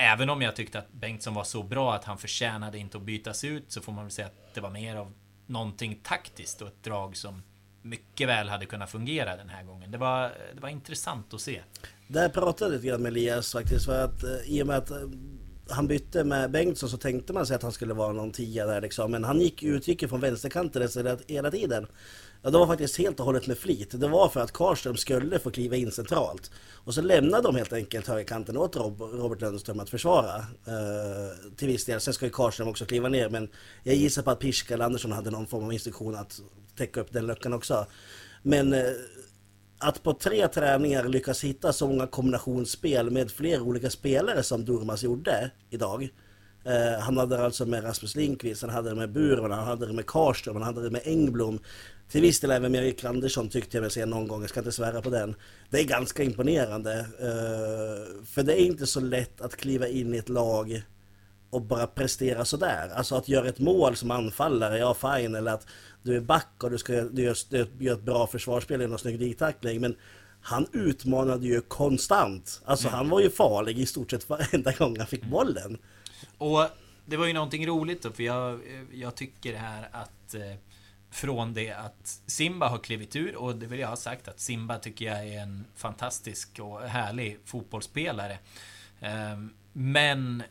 Även 0.00 0.30
om 0.30 0.42
jag 0.42 0.56
tyckte 0.56 0.78
att 0.78 0.92
Bengtsson 0.92 1.34
var 1.34 1.44
så 1.44 1.62
bra 1.62 1.94
att 1.94 2.04
han 2.04 2.18
förtjänade 2.18 2.78
inte 2.78 2.96
att 2.96 3.02
bytas 3.02 3.44
ut 3.44 3.64
så 3.72 3.80
får 3.80 3.92
man 3.92 4.04
väl 4.04 4.10
säga 4.10 4.26
att 4.26 4.54
det 4.54 4.60
var 4.60 4.70
mer 4.70 4.96
av 4.96 5.12
någonting 5.46 6.00
taktiskt 6.02 6.62
och 6.62 6.68
ett 6.68 6.82
drag 6.82 7.16
som 7.16 7.42
mycket 7.82 8.28
väl 8.28 8.48
hade 8.48 8.66
kunnat 8.66 8.90
fungera 8.90 9.36
den 9.36 9.48
här 9.48 9.64
gången. 9.64 9.90
Det 9.90 9.98
var, 9.98 10.22
det 10.54 10.60
var 10.60 10.68
intressant 10.68 11.34
att 11.34 11.40
se. 11.40 11.60
Där 12.08 12.28
pratade 12.28 12.70
jag 12.70 12.76
lite 12.76 12.88
grann 12.88 13.02
med 13.02 13.10
Elias 13.10 13.52
faktiskt 13.52 13.84
för 13.84 14.04
att 14.04 14.24
eh, 14.24 14.30
i 14.46 14.62
och 14.62 14.66
med 14.66 14.76
att 14.76 14.90
eh, 14.90 14.96
han 15.70 15.86
bytte 15.86 16.24
med 16.24 16.50
Bengtsson 16.50 16.88
så 16.88 16.96
tänkte 16.96 17.32
man 17.32 17.46
sig 17.46 17.56
att 17.56 17.62
han 17.62 17.72
skulle 17.72 17.94
vara 17.94 18.12
någon 18.12 18.30
tia 18.30 18.66
där 18.66 18.80
liksom. 18.80 19.10
Men 19.10 19.24
han 19.24 19.40
gick, 19.40 19.62
utgick 19.62 20.08
från 20.08 20.20
vänsterkanten 20.20 20.88
hela 21.28 21.50
tiden. 21.50 21.86
Ja, 22.42 22.50
det 22.50 22.58
var 22.58 22.66
faktiskt 22.66 22.98
helt 22.98 23.20
och 23.20 23.26
hållet 23.26 23.46
med 23.46 23.58
flit. 23.58 24.00
Det 24.00 24.08
var 24.08 24.28
för 24.28 24.40
att 24.40 24.52
Karlström 24.52 24.96
skulle 24.96 25.38
få 25.38 25.50
kliva 25.50 25.76
in 25.76 25.90
centralt. 25.90 26.50
Och 26.84 26.94
så 26.94 27.00
lämnade 27.00 27.42
de 27.42 27.56
helt 27.56 27.72
enkelt 27.72 28.06
högerkanten 28.06 28.56
åt 28.56 28.76
Robert 28.76 29.40
Lundström 29.40 29.80
att 29.80 29.90
försvara. 29.90 30.36
Eh, 30.66 31.54
till 31.56 31.68
viss 31.68 31.84
del. 31.84 32.00
Sen 32.00 32.14
ska 32.14 32.26
ju 32.26 32.30
Karlström 32.30 32.68
också 32.68 32.84
kliva 32.84 33.08
ner. 33.08 33.28
Men 33.28 33.48
jag 33.82 33.94
gissar 33.94 34.22
på 34.22 34.30
att 34.30 34.38
Pirska 34.38 34.74
eller 34.74 34.84
Andersson 34.84 35.12
hade 35.12 35.30
någon 35.30 35.46
form 35.46 35.64
av 35.64 35.72
instruktion 35.72 36.14
att 36.14 36.40
täcka 36.76 37.00
upp 37.00 37.12
den 37.12 37.26
luckan 37.26 37.54
också. 37.54 37.86
Men 38.42 38.72
eh, 38.72 38.82
att 39.78 40.02
på 40.02 40.12
tre 40.12 40.48
träningar 40.48 41.04
lyckas 41.04 41.44
hitta 41.44 41.72
så 41.72 41.88
många 41.88 42.06
kombinationsspel 42.06 43.10
med 43.10 43.30
flera 43.30 43.62
olika 43.62 43.90
spelare 43.90 44.42
som 44.42 44.64
Durmas 44.64 45.02
gjorde 45.02 45.50
idag. 45.70 46.08
Eh, 46.64 47.00
han 47.00 47.16
hade 47.16 47.44
alltså 47.44 47.66
med 47.66 47.84
Rasmus 47.84 48.16
Lindqvist, 48.16 48.62
han 48.62 48.70
hade 48.70 48.88
det 48.88 48.94
med 48.94 49.12
Burman, 49.12 49.50
han 49.50 49.66
hade 49.66 49.86
det 49.86 49.92
med 49.92 50.06
Karström, 50.06 50.56
han 50.56 50.64
hade 50.64 50.82
det 50.82 50.90
med 50.90 51.02
Engblom. 51.04 51.58
Till 52.10 52.22
viss 52.22 52.40
del 52.40 52.50
även 52.50 52.72
med 52.72 52.84
Erik 52.84 53.04
Andersson 53.04 53.48
tyckte 53.48 53.76
jag 53.76 53.82
mig 53.82 53.90
se 53.90 54.06
någon 54.06 54.28
gång, 54.28 54.40
jag 54.40 54.50
ska 54.50 54.60
inte 54.60 54.72
svära 54.72 55.02
på 55.02 55.10
den. 55.10 55.34
Det 55.70 55.80
är 55.80 55.84
ganska 55.84 56.22
imponerande. 56.22 56.98
Eh, 56.98 58.24
för 58.26 58.42
det 58.42 58.60
är 58.60 58.64
inte 58.64 58.86
så 58.86 59.00
lätt 59.00 59.40
att 59.40 59.56
kliva 59.56 59.88
in 59.88 60.14
i 60.14 60.18
ett 60.18 60.28
lag 60.28 60.82
och 61.50 61.62
bara 61.62 61.86
prestera 61.86 62.44
sådär. 62.44 62.92
Alltså 62.94 63.14
att 63.14 63.28
göra 63.28 63.48
ett 63.48 63.58
mål 63.58 63.96
som 63.96 64.10
anfallare, 64.10 64.78
ja 64.78 64.94
fine, 64.94 65.34
eller 65.34 65.52
att 65.52 65.66
du 66.02 66.16
är 66.16 66.20
back 66.20 66.62
och 66.62 66.70
du, 66.70 66.78
ska, 66.78 66.92
du, 67.02 67.22
gör, 67.22 67.36
du 67.50 67.84
gör 67.84 67.94
ett 67.94 68.02
bra 68.02 68.26
försvarsspel 68.26 68.80
genom 68.80 68.98
snygg 68.98 69.18
ditackling. 69.18 69.80
Men 69.80 69.96
han 70.40 70.66
utmanade 70.72 71.46
ju 71.46 71.60
konstant. 71.60 72.60
Alltså 72.64 72.88
han 72.88 73.08
var 73.08 73.20
ju 73.20 73.30
farlig 73.30 73.78
i 73.78 73.86
stort 73.86 74.10
sett 74.10 74.28
varenda 74.28 74.72
gång 74.72 74.98
han 74.98 75.06
fick 75.06 75.24
bollen. 75.24 75.78
Och 76.38 76.66
det 77.06 77.16
var 77.16 77.26
ju 77.26 77.32
någonting 77.32 77.66
roligt 77.66 78.02
då, 78.02 78.12
för 78.12 78.22
jag, 78.22 78.60
jag 78.92 79.14
tycker 79.14 79.56
här 79.56 79.88
att 79.92 80.34
eh, 80.34 80.54
från 81.10 81.54
det 81.54 81.72
att 81.72 82.20
Simba 82.26 82.68
har 82.68 82.78
klivit 82.78 83.16
ur, 83.16 83.36
och 83.36 83.56
det 83.56 83.66
vill 83.66 83.80
jag 83.80 83.88
ha 83.88 83.96
sagt 83.96 84.28
att 84.28 84.40
Simba 84.40 84.78
tycker 84.78 85.04
jag 85.04 85.28
är 85.28 85.40
en 85.40 85.64
fantastisk 85.76 86.58
och 86.58 86.80
härlig 86.80 87.38
fotbollsspelare. 87.44 88.38
Eh, 89.00 89.38
men 89.72 90.42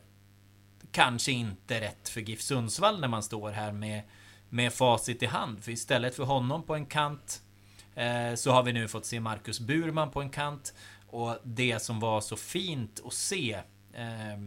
kanske 0.92 1.32
inte 1.32 1.80
rätt 1.80 2.08
för 2.08 2.20
GIF 2.20 2.40
Sundsvall 2.40 3.00
när 3.00 3.08
man 3.08 3.22
står 3.22 3.50
här 3.50 3.72
med 3.72 4.02
med 4.48 4.72
facit 4.72 5.22
i 5.22 5.26
hand. 5.26 5.64
För 5.64 5.72
istället 5.72 6.16
för 6.16 6.24
honom 6.24 6.62
på 6.62 6.74
en 6.74 6.86
kant 6.86 7.42
eh, 7.94 8.34
så 8.34 8.50
har 8.50 8.62
vi 8.62 8.72
nu 8.72 8.88
fått 8.88 9.06
se 9.06 9.20
Marcus 9.20 9.60
Burman 9.60 10.10
på 10.10 10.20
en 10.20 10.30
kant. 10.30 10.74
Och 11.06 11.36
det 11.44 11.82
som 11.82 12.00
var 12.00 12.20
så 12.20 12.36
fint 12.36 13.02
att 13.06 13.12
se 13.12 13.52
eh, 13.92 14.38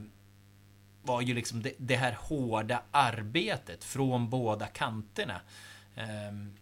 var 1.03 1.21
ju 1.21 1.33
liksom 1.33 1.61
det, 1.61 1.73
det, 1.77 1.95
här 1.95 2.17
hårda 2.19 2.81
arbetet 2.91 3.83
från 3.83 4.29
båda 4.29 4.67
kanterna. 4.67 5.41
Ehm, 5.95 6.53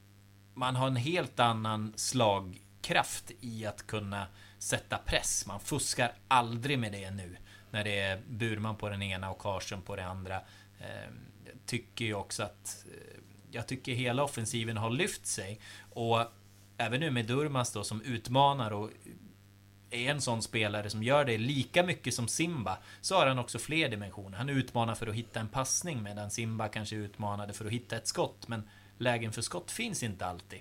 man 0.54 0.76
har 0.76 0.88
en 0.88 0.96
helt 0.96 1.40
annan 1.40 1.94
slagkraft 1.96 3.32
i 3.40 3.66
att 3.66 3.88
kunna 3.88 4.28
sätta 4.60 4.98
press. 4.98 5.46
Man 5.48 5.60
fuskar 5.60 6.14
aldrig 6.28 6.80
med 6.80 6.92
det 6.92 7.12
nu. 7.12 7.38
När 7.72 7.84
det 7.84 8.00
är 8.00 8.22
Burman 8.28 8.76
på 8.76 8.90
den 8.90 9.02
ena 9.02 9.32
och 9.32 9.40
Karlsson 9.40 9.82
på 9.82 9.96
det 9.96 10.06
andra. 10.06 10.36
Ehm, 10.80 11.20
tycker 11.66 12.06
ju 12.06 12.14
också 12.14 12.44
att 12.44 12.86
eh, 12.92 13.20
jag 13.52 13.68
tycker 13.68 13.94
hela 13.94 14.24
offensiven 14.24 14.78
har 14.78 14.90
lyft 14.90 15.26
sig. 15.26 15.60
Och 15.94 16.26
även 16.78 17.00
nu 17.00 17.12
med 17.12 17.26
Durmas 17.26 17.72
då 17.72 17.84
som 17.84 18.02
utmanar 18.02 18.72
och 18.72 18.90
är 19.92 20.12
en 20.12 20.22
sån 20.22 20.42
spelare 20.42 20.90
som 20.90 21.04
gör 21.04 21.26
det 21.26 21.38
lika 21.38 21.84
mycket 21.84 22.14
som 22.14 22.28
Simba 22.28 22.78
så 23.02 23.16
har 23.16 23.28
han 23.28 23.40
också 23.40 23.60
fler 23.60 23.90
dimensioner. 23.90 24.38
Han 24.38 24.50
utmanar 24.50 24.96
för 24.96 25.08
att 25.08 25.16
hitta 25.16 25.40
en 25.40 25.48
passning 25.48 26.04
medan 26.04 26.32
Simba 26.32 26.68
kanske 26.68 26.96
utmanade 26.96 27.54
för 27.54 27.66
att 27.66 27.72
hitta 27.72 27.98
ett 27.98 28.08
skott. 28.08 28.48
Men 28.48 28.70
lägen 28.98 29.32
för 29.32 29.42
skott 29.42 29.72
finns 29.72 30.04
inte 30.04 30.26
alltid. 30.26 30.60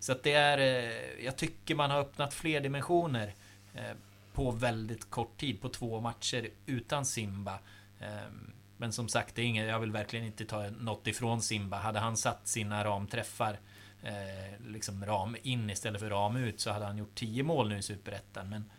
Så 0.00 0.12
att 0.12 0.22
det 0.22 0.32
är... 0.32 0.58
Eh, 0.58 1.24
jag 1.24 1.36
tycker 1.36 1.74
man 1.74 1.90
har 1.90 2.00
öppnat 2.00 2.34
fler 2.34 2.60
dimensioner 2.60 3.34
eh, 3.74 3.96
på 4.32 4.50
väldigt 4.50 5.10
kort 5.10 5.36
tid, 5.36 5.60
på 5.60 5.68
två 5.68 6.00
matcher 6.00 6.48
utan 6.66 7.06
Simba. 7.06 7.58
Eh, 8.00 8.32
men 8.76 8.92
som 8.92 9.08
sagt, 9.08 9.34
det 9.34 9.42
är 9.42 9.46
inget, 9.46 9.68
jag 9.68 9.80
vill 9.80 9.92
verkligen 9.92 10.26
inte 10.26 10.44
ta 10.44 10.70
något 10.70 11.06
ifrån 11.06 11.42
Simba. 11.42 11.78
Hade 11.78 11.98
han 11.98 12.16
satt 12.16 12.48
sina 12.48 12.84
ramträffar 12.84 13.58
eh, 14.02 14.66
liksom 14.66 15.06
ram 15.06 15.36
in 15.42 15.70
istället 15.70 16.00
för 16.00 16.10
ram 16.10 16.36
ut 16.36 16.60
så 16.60 16.70
hade 16.70 16.84
han 16.84 16.98
gjort 16.98 17.14
10 17.14 17.42
mål 17.42 17.68
nu 17.68 17.78
i 17.78 17.82
Superettan. 17.82 18.48
Men 18.48 18.70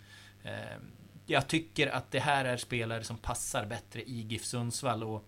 eh, 0.43 0.77
jag 1.25 1.47
tycker 1.47 1.87
att 1.87 2.11
det 2.11 2.19
här 2.19 2.45
är 2.45 2.57
spelare 2.57 3.03
som 3.03 3.17
passar 3.17 3.65
bättre 3.65 4.01
i 4.01 4.21
GIF 4.21 4.45
Sundsvall 4.45 5.03
och 5.03 5.25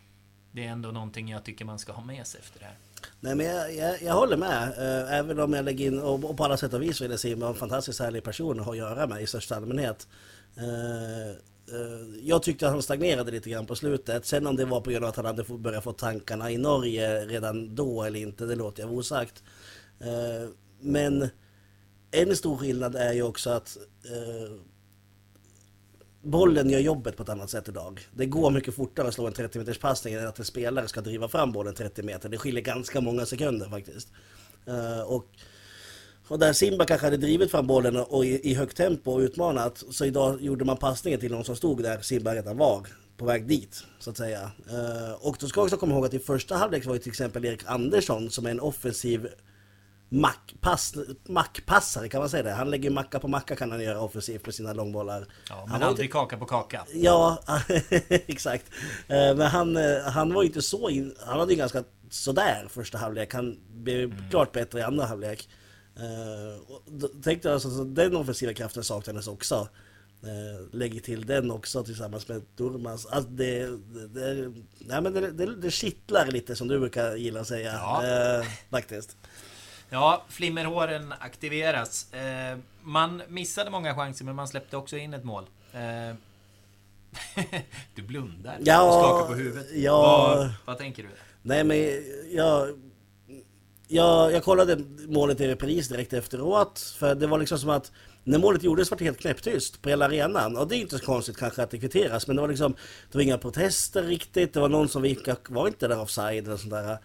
det 0.51 0.65
är 0.65 0.69
ändå 0.69 0.91
någonting 0.91 1.29
jag 1.29 1.43
tycker 1.43 1.65
man 1.65 1.79
ska 1.79 1.91
ha 1.91 2.03
med 2.03 2.27
sig 2.27 2.39
efter 2.39 2.59
det 2.59 2.65
här. 2.65 2.75
Nej 3.19 3.35
men 3.35 3.45
jag, 3.45 3.75
jag, 3.75 4.01
jag 4.01 4.13
håller 4.13 4.37
med. 4.37 4.67
Eh, 4.67 5.13
även 5.13 5.39
om 5.39 5.53
jag 5.53 5.65
lägger 5.65 5.85
in, 5.85 5.99
och, 5.99 6.23
och 6.23 6.37
på 6.37 6.43
alla 6.43 6.57
sätt 6.57 6.73
och 6.73 6.81
vis 6.81 7.01
vill 7.01 7.11
jag 7.11 7.19
säga, 7.19 7.47
en 7.47 7.55
fantastiskt 7.55 7.99
härlig 7.99 8.23
person 8.23 8.59
att 8.59 8.65
ha 8.65 8.71
att 8.71 8.77
göra 8.77 9.07
med 9.07 9.21
i 9.21 9.27
största 9.27 9.55
allmänhet. 9.55 10.07
Eh, 10.57 11.29
eh, 11.29 12.19
jag 12.21 12.43
tyckte 12.43 12.67
att 12.67 12.73
han 12.73 12.81
stagnerade 12.81 13.31
lite 13.31 13.49
grann 13.49 13.65
på 13.65 13.75
slutet. 13.75 14.25
Sen 14.25 14.47
om 14.47 14.55
det 14.55 14.65
var 14.65 14.81
på 14.81 14.89
grund 14.89 15.05
av 15.05 15.09
att 15.09 15.15
han 15.15 15.25
hade 15.25 15.43
börjat 15.43 15.83
få 15.83 15.93
tankarna 15.93 16.51
i 16.51 16.57
Norge 16.57 17.25
redan 17.25 17.75
då 17.75 18.03
eller 18.03 18.19
inte, 18.19 18.45
det 18.45 18.55
låter 18.55 18.83
jag 18.83 18.91
osagt. 18.91 19.43
Eh, 20.03 20.49
men 20.79 21.29
en 22.11 22.35
stor 22.35 22.57
skillnad 22.57 22.95
är 22.95 23.13
ju 23.13 23.23
också 23.23 23.49
att 23.49 23.77
eh, 24.05 24.55
bollen 26.21 26.69
gör 26.69 26.79
jobbet 26.79 27.17
på 27.17 27.23
ett 27.23 27.29
annat 27.29 27.49
sätt 27.49 27.69
idag. 27.69 28.07
Det 28.13 28.25
går 28.25 28.51
mycket 28.51 28.75
fortare 28.75 29.07
att 29.07 29.13
slå 29.13 29.27
en 29.27 29.33
30 29.33 29.59
meters 29.59 29.79
passning 29.79 30.13
än 30.13 30.27
att 30.27 30.39
en 30.39 30.45
spelare 30.45 30.87
ska 30.87 31.01
driva 31.01 31.27
fram 31.27 31.51
bollen 31.51 31.75
30 31.75 32.03
meter. 32.03 32.29
Det 32.29 32.37
skiljer 32.37 32.63
ganska 32.63 33.01
många 33.01 33.25
sekunder 33.25 33.69
faktiskt. 33.69 34.07
Eh, 34.65 35.01
och 35.01 35.25
och 36.27 36.39
där 36.39 36.53
Simba 36.53 36.85
kanske 36.85 37.07
hade 37.07 37.17
drivit 37.17 37.51
fram 37.51 37.67
bollen 37.67 37.95
och 37.95 38.25
i, 38.25 38.51
i 38.51 38.53
högt 38.53 38.77
tempo 38.77 39.11
och 39.11 39.19
utmanat 39.19 39.83
så 39.89 40.05
idag 40.05 40.41
gjorde 40.41 40.65
man 40.65 40.77
passningen 40.77 41.19
till 41.19 41.31
någon 41.31 41.43
som 41.43 41.55
stod 41.55 41.83
där 41.83 42.01
Simba 42.01 42.35
redan 42.35 42.57
var 42.57 42.87
på 43.17 43.25
väg 43.25 43.47
dit 43.47 43.83
så 43.99 44.09
att 44.09 44.17
säga. 44.17 44.51
Eh, 44.69 45.11
och 45.19 45.37
då 45.39 45.47
ska 45.47 45.59
jag 45.59 45.65
också 45.65 45.77
komma 45.77 45.93
ihåg 45.93 46.05
att 46.05 46.13
i 46.13 46.19
första 46.19 46.55
halvlek 46.55 46.85
var 46.85 46.93
ju 46.93 46.99
till 46.99 47.09
exempel 47.09 47.45
Erik 47.45 47.61
Andersson 47.65 48.29
som 48.29 48.45
är 48.45 48.51
en 48.51 48.59
offensiv 48.59 49.27
mackpass, 50.13 50.93
mackpassare 51.27 52.09
kan 52.09 52.19
man 52.19 52.29
säga 52.29 52.43
det. 52.43 52.51
Han 52.51 52.69
lägger 52.69 52.89
macka 52.89 53.19
på 53.19 53.27
macka 53.27 53.55
kan 53.55 53.71
han 53.71 53.81
göra 53.81 54.01
offensivt 54.01 54.45
med 54.45 54.55
sina 54.55 54.73
långbollar. 54.73 55.25
Ja, 55.49 55.55
men 55.61 55.71
han 55.71 55.83
aldrig 55.83 56.05
inte... 56.05 56.13
kaka 56.13 56.37
på 56.37 56.45
kaka. 56.45 56.85
Ja, 56.93 57.43
exakt. 58.09 58.65
Uh, 59.09 59.35
men 59.35 59.41
han, 59.41 59.77
uh, 59.77 60.01
han 60.01 60.33
var 60.33 60.43
inte 60.43 60.61
så 60.61 60.89
in... 60.89 61.15
Han 61.25 61.39
hade 61.39 61.53
ju 61.53 61.57
ganska 61.57 61.83
sådär 62.09 62.67
första 62.69 62.97
halvlek. 62.97 63.33
Han 63.33 63.59
blev 63.69 64.03
mm. 64.03 64.29
klart 64.29 64.51
bättre 64.51 64.79
i 64.79 64.83
andra 64.83 65.05
halvlek. 65.05 65.49
Uh, 65.97 66.79
då 66.87 67.07
tänkte 67.07 67.47
jag 67.47 67.53
alltså, 67.53 67.83
den 67.83 68.15
offensiva 68.15 68.53
kraften 68.53 68.83
saknades 68.83 69.27
också. 69.27 69.67
Lägger 70.71 70.99
till 70.99 71.25
den 71.25 71.51
också 71.51 71.83
tillsammans 71.83 72.27
med 72.27 72.41
Durmaz. 72.55 73.05
Alltså 73.05 73.29
det, 73.29 73.65
det, 74.13 74.53
nej 74.79 75.01
men 75.01 75.13
det, 75.13 75.31
det, 75.31 75.55
det 75.55 75.71
kittlar 75.71 76.25
lite 76.25 76.55
som 76.55 76.67
du 76.67 76.79
brukar 76.79 77.15
gilla 77.15 77.39
att 77.39 77.47
säga. 77.47 77.73
Ja. 77.73 78.43
Faktiskt. 78.69 79.17
Ja, 79.91 80.23
flimmerhåren 80.29 81.13
aktiveras. 81.19 82.07
Uh, 82.13 82.59
man 82.81 83.21
missade 83.27 83.69
många 83.69 83.95
chanser 83.95 84.25
men 84.25 84.35
man 84.35 84.47
släppte 84.47 84.77
också 84.77 84.97
in 84.97 85.13
ett 85.13 85.23
mål. 85.23 85.45
du 87.95 88.01
blundar 88.01 88.57
ja, 88.63 88.81
och 88.81 88.93
skakar 88.93 89.27
på 89.27 89.33
huvudet. 89.33 89.67
Ja, 89.73 90.33
vad, 90.37 90.53
vad 90.65 90.77
tänker 90.77 91.03
du? 91.03 91.09
Nej 91.41 91.63
men 91.63 91.77
jag 92.31 92.69
jag, 93.91 94.33
jag 94.33 94.43
kollade 94.43 94.77
målet 95.07 95.41
i 95.41 95.47
repris 95.47 95.87
direkt 95.87 96.13
efteråt. 96.13 96.79
För 96.79 97.15
det 97.15 97.27
var 97.27 97.39
liksom 97.39 97.57
som 97.57 97.69
att 97.69 97.91
när 98.23 98.39
målet 98.39 98.63
gjordes 98.63 98.91
var 98.91 98.97
det 98.97 99.03
helt 99.03 99.19
knäpptyst 99.19 99.81
på 99.81 99.89
hela 99.89 100.05
arenan. 100.05 100.57
Och 100.57 100.67
det 100.67 100.75
är 100.75 100.79
inte 100.79 100.97
så 100.97 101.05
konstigt 101.05 101.37
kanske 101.37 101.63
att 101.63 101.71
det 101.71 101.77
kvitteras. 101.77 102.27
Men 102.27 102.35
det 102.35 102.41
var 102.41 102.49
liksom, 102.49 102.75
det 103.11 103.17
var 103.17 103.21
inga 103.21 103.37
protester 103.37 104.03
riktigt. 104.03 104.53
Det 104.53 104.59
var 104.59 104.69
någon 104.69 104.89
som 104.89 105.05
gick, 105.05 105.27
var 105.49 105.67
inte 105.67 105.87
där 105.87 105.99
offside 105.99 106.47
eller 106.47 106.57
sånt 106.57 106.71
där. 106.71 106.97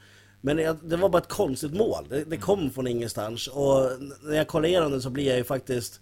Men 0.47 0.57
det, 0.57 0.77
det 0.83 0.97
var 0.97 1.09
bara 1.09 1.23
ett 1.23 1.29
konstigt 1.29 1.75
mål. 1.75 2.07
Det, 2.09 2.25
det, 2.25 2.37
kom 2.37 2.71
från 2.71 2.87
ingenstans. 2.87 3.47
Och 3.47 3.91
när 4.23 4.37
jag 4.37 4.49
kollar 4.49 4.69
igenom 4.69 4.93
det 4.93 5.01
så 5.01 5.11
blir 5.11 5.27
jag 5.27 5.37
ju 5.37 5.45
faktiskt... 5.45 6.01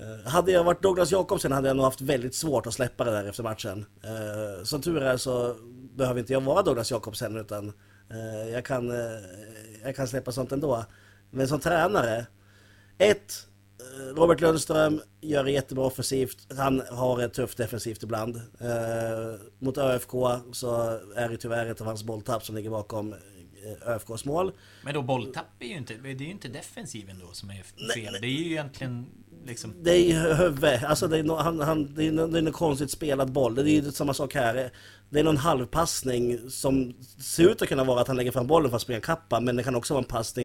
Eh, 0.00 0.30
hade 0.30 0.52
jag 0.52 0.64
varit 0.64 0.82
Douglas 0.82 1.12
Jakobsen 1.12 1.52
hade 1.52 1.68
jag 1.68 1.76
nog 1.76 1.84
haft 1.84 2.00
väldigt 2.00 2.34
svårt 2.34 2.66
att 2.66 2.74
släppa 2.74 3.04
det 3.04 3.10
där 3.10 3.24
efter 3.24 3.42
matchen. 3.42 3.86
Eh, 4.02 4.64
som 4.64 4.80
tur 4.80 5.02
är 5.02 5.16
så 5.16 5.56
behöver 5.94 6.20
inte 6.20 6.32
jag 6.32 6.40
vara 6.40 6.62
Douglas 6.62 6.90
Jakobsen 6.90 7.36
utan 7.36 7.72
eh, 8.10 8.50
jag 8.52 8.64
kan 8.64 8.90
eh, 8.90 9.20
jag 9.84 9.96
kan 9.96 10.08
släppa 10.08 10.32
sånt 10.32 10.52
ändå. 10.52 10.84
Men 11.30 11.48
som 11.48 11.60
tränare, 11.60 12.26
ett, 12.98 13.46
Robert 14.16 14.40
Lundström 14.40 15.00
gör 15.20 15.44
det 15.44 15.50
jättebra 15.50 15.84
offensivt. 15.84 16.52
Han 16.56 16.82
har 16.90 17.22
ett 17.22 17.34
tufft 17.34 17.58
defensivt 17.58 18.02
ibland. 18.02 18.36
Eh, 18.36 19.40
mot 19.58 19.78
ÖFK 19.78 20.10
så 20.52 20.98
är 21.16 21.28
det 21.28 21.36
tyvärr 21.36 21.66
ett 21.66 21.80
av 21.80 21.86
hans 21.86 22.04
bolltapp 22.04 22.44
som 22.44 22.56
ligger 22.56 22.70
bakom 22.70 23.12
eh, 23.12 23.92
ÖFKs 23.94 24.24
mål. 24.24 24.52
Men 24.84 24.94
då 24.94 25.02
bolltapp 25.02 25.46
är 25.60 25.66
ju 25.66 25.76
inte, 25.76 25.94
det 25.94 26.08
är 26.08 26.14
ju 26.14 26.30
inte 26.30 26.48
defensiven 26.48 27.18
då 27.18 27.32
som 27.32 27.50
är 27.50 27.54
fel. 27.54 28.12
Nej, 28.12 28.20
det 28.20 28.26
är 28.26 28.30
ju 28.30 28.50
egentligen 28.50 29.06
liksom... 29.46 29.74
Det 29.82 29.90
är 29.90 30.04
ju 30.04 30.34
huvud. 30.34 30.84
Alltså 30.84 31.08
det 31.08 31.18
är, 31.18 31.22
no, 31.22 31.32
han, 31.32 31.60
han, 31.60 31.94
det 31.94 32.06
är, 32.06 32.12
no, 32.12 32.26
det 32.26 32.38
är 32.38 32.52
konstigt 32.52 32.90
spelad 32.90 33.32
boll. 33.32 33.54
Det 33.54 33.62
är 33.62 33.82
ju 33.82 33.92
samma 33.92 34.14
sak 34.14 34.34
här. 34.34 34.70
Det 35.10 35.20
är 35.20 35.24
någon 35.24 35.36
halvpassning 35.36 36.50
som 36.50 36.94
ser 37.18 37.48
ut 37.50 37.62
att 37.62 37.68
kunna 37.68 37.84
vara 37.84 38.00
att 38.00 38.08
han 38.08 38.16
lägger 38.16 38.32
fram 38.32 38.46
bollen 38.46 38.70
för 38.70 38.76
att 38.76 38.82
springa 38.82 39.00
kappa, 39.00 39.40
men 39.40 39.56
det 39.56 39.62
kan 39.62 39.74
också 39.74 39.94
vara 39.94 40.02
en 40.04 40.08
passning. 40.08 40.44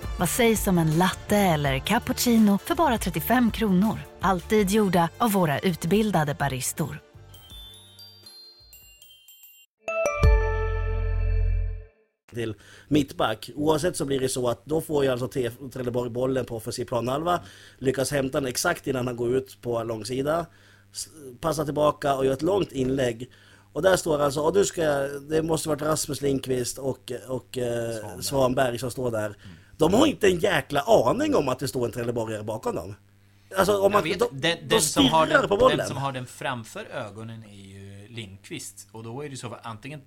Vad 0.19 0.29
sägs 0.29 0.67
om 0.67 0.77
en 0.77 0.97
latte 0.97 1.37
eller 1.37 1.79
cappuccino 1.79 2.57
för 2.57 2.75
bara 2.75 2.97
35 2.97 3.51
kronor? 3.51 3.99
Alltid 4.21 4.69
gjorda 4.69 5.09
av 5.17 5.31
våra 5.31 5.59
utbildade 5.59 6.33
baristor. 6.33 7.01
till 12.33 12.55
mittback. 12.87 13.49
Oavsett 13.55 13.97
så 13.97 14.05
blir 14.05 14.19
det 14.19 14.29
så 14.29 14.47
att 14.47 14.65
då 14.65 14.81
får 14.81 15.03
ju 15.03 15.09
alltså 15.11 15.27
Trelleborg 15.73 16.09
bollen 16.09 16.45
på 16.45 16.55
offensiv 16.55 16.85
planhalva, 16.85 17.39
lyckas 17.77 18.11
hämta 18.11 18.39
den 18.39 18.49
exakt 18.49 18.87
innan 18.87 19.07
han 19.07 19.15
går 19.15 19.35
ut 19.35 19.57
på 19.61 19.83
långsida, 19.83 20.45
passar 21.39 21.65
tillbaka 21.65 22.15
och 22.15 22.25
gör 22.25 22.33
ett 22.33 22.41
långt 22.41 22.71
inlägg. 22.71 23.31
Och 23.73 23.81
där 23.81 23.95
står 23.95 24.19
alltså, 24.19 24.41
och 24.41 24.53
du 24.53 24.65
ska, 24.65 24.83
det 25.29 25.41
måste 25.41 25.69
varit 25.69 25.81
Rasmus 25.81 26.21
Lindqvist 26.21 26.77
och, 26.77 27.11
och 27.27 27.57
eh, 27.57 27.95
Svanberg. 27.95 28.23
Svanberg 28.23 28.79
som 28.79 28.91
står 28.91 29.11
där. 29.11 29.37
De 29.77 29.93
har 29.93 30.05
inte 30.05 30.27
en 30.27 30.39
jäkla 30.39 30.81
aning 30.81 31.35
om 31.35 31.49
att 31.49 31.59
det 31.59 31.67
står 31.67 31.85
en 31.85 31.91
Trelleborgare 31.91 32.43
bakom 32.43 32.75
dem. 32.75 32.95
Alltså 33.57 33.81
om 33.81 33.91
man, 33.91 34.03
vet, 34.03 34.19
de, 34.19 34.27
den, 34.31 34.57
de 34.57 34.67
den, 34.67 34.81
som 34.81 35.05
har 35.05 35.27
den, 35.27 35.47
på 35.47 35.57
bollen. 35.57 35.77
Den 35.77 35.87
som 35.87 35.97
har 35.97 36.11
den 36.11 36.25
framför 36.25 36.85
ögonen 36.85 37.43
är 37.43 37.55
ju 37.55 38.07
Lindqvist. 38.07 38.87
Och 38.91 39.03
då 39.03 39.25
är 39.25 39.29
det 39.29 39.37
så 39.37 39.47
att 39.47 39.65
antingen 39.65 40.01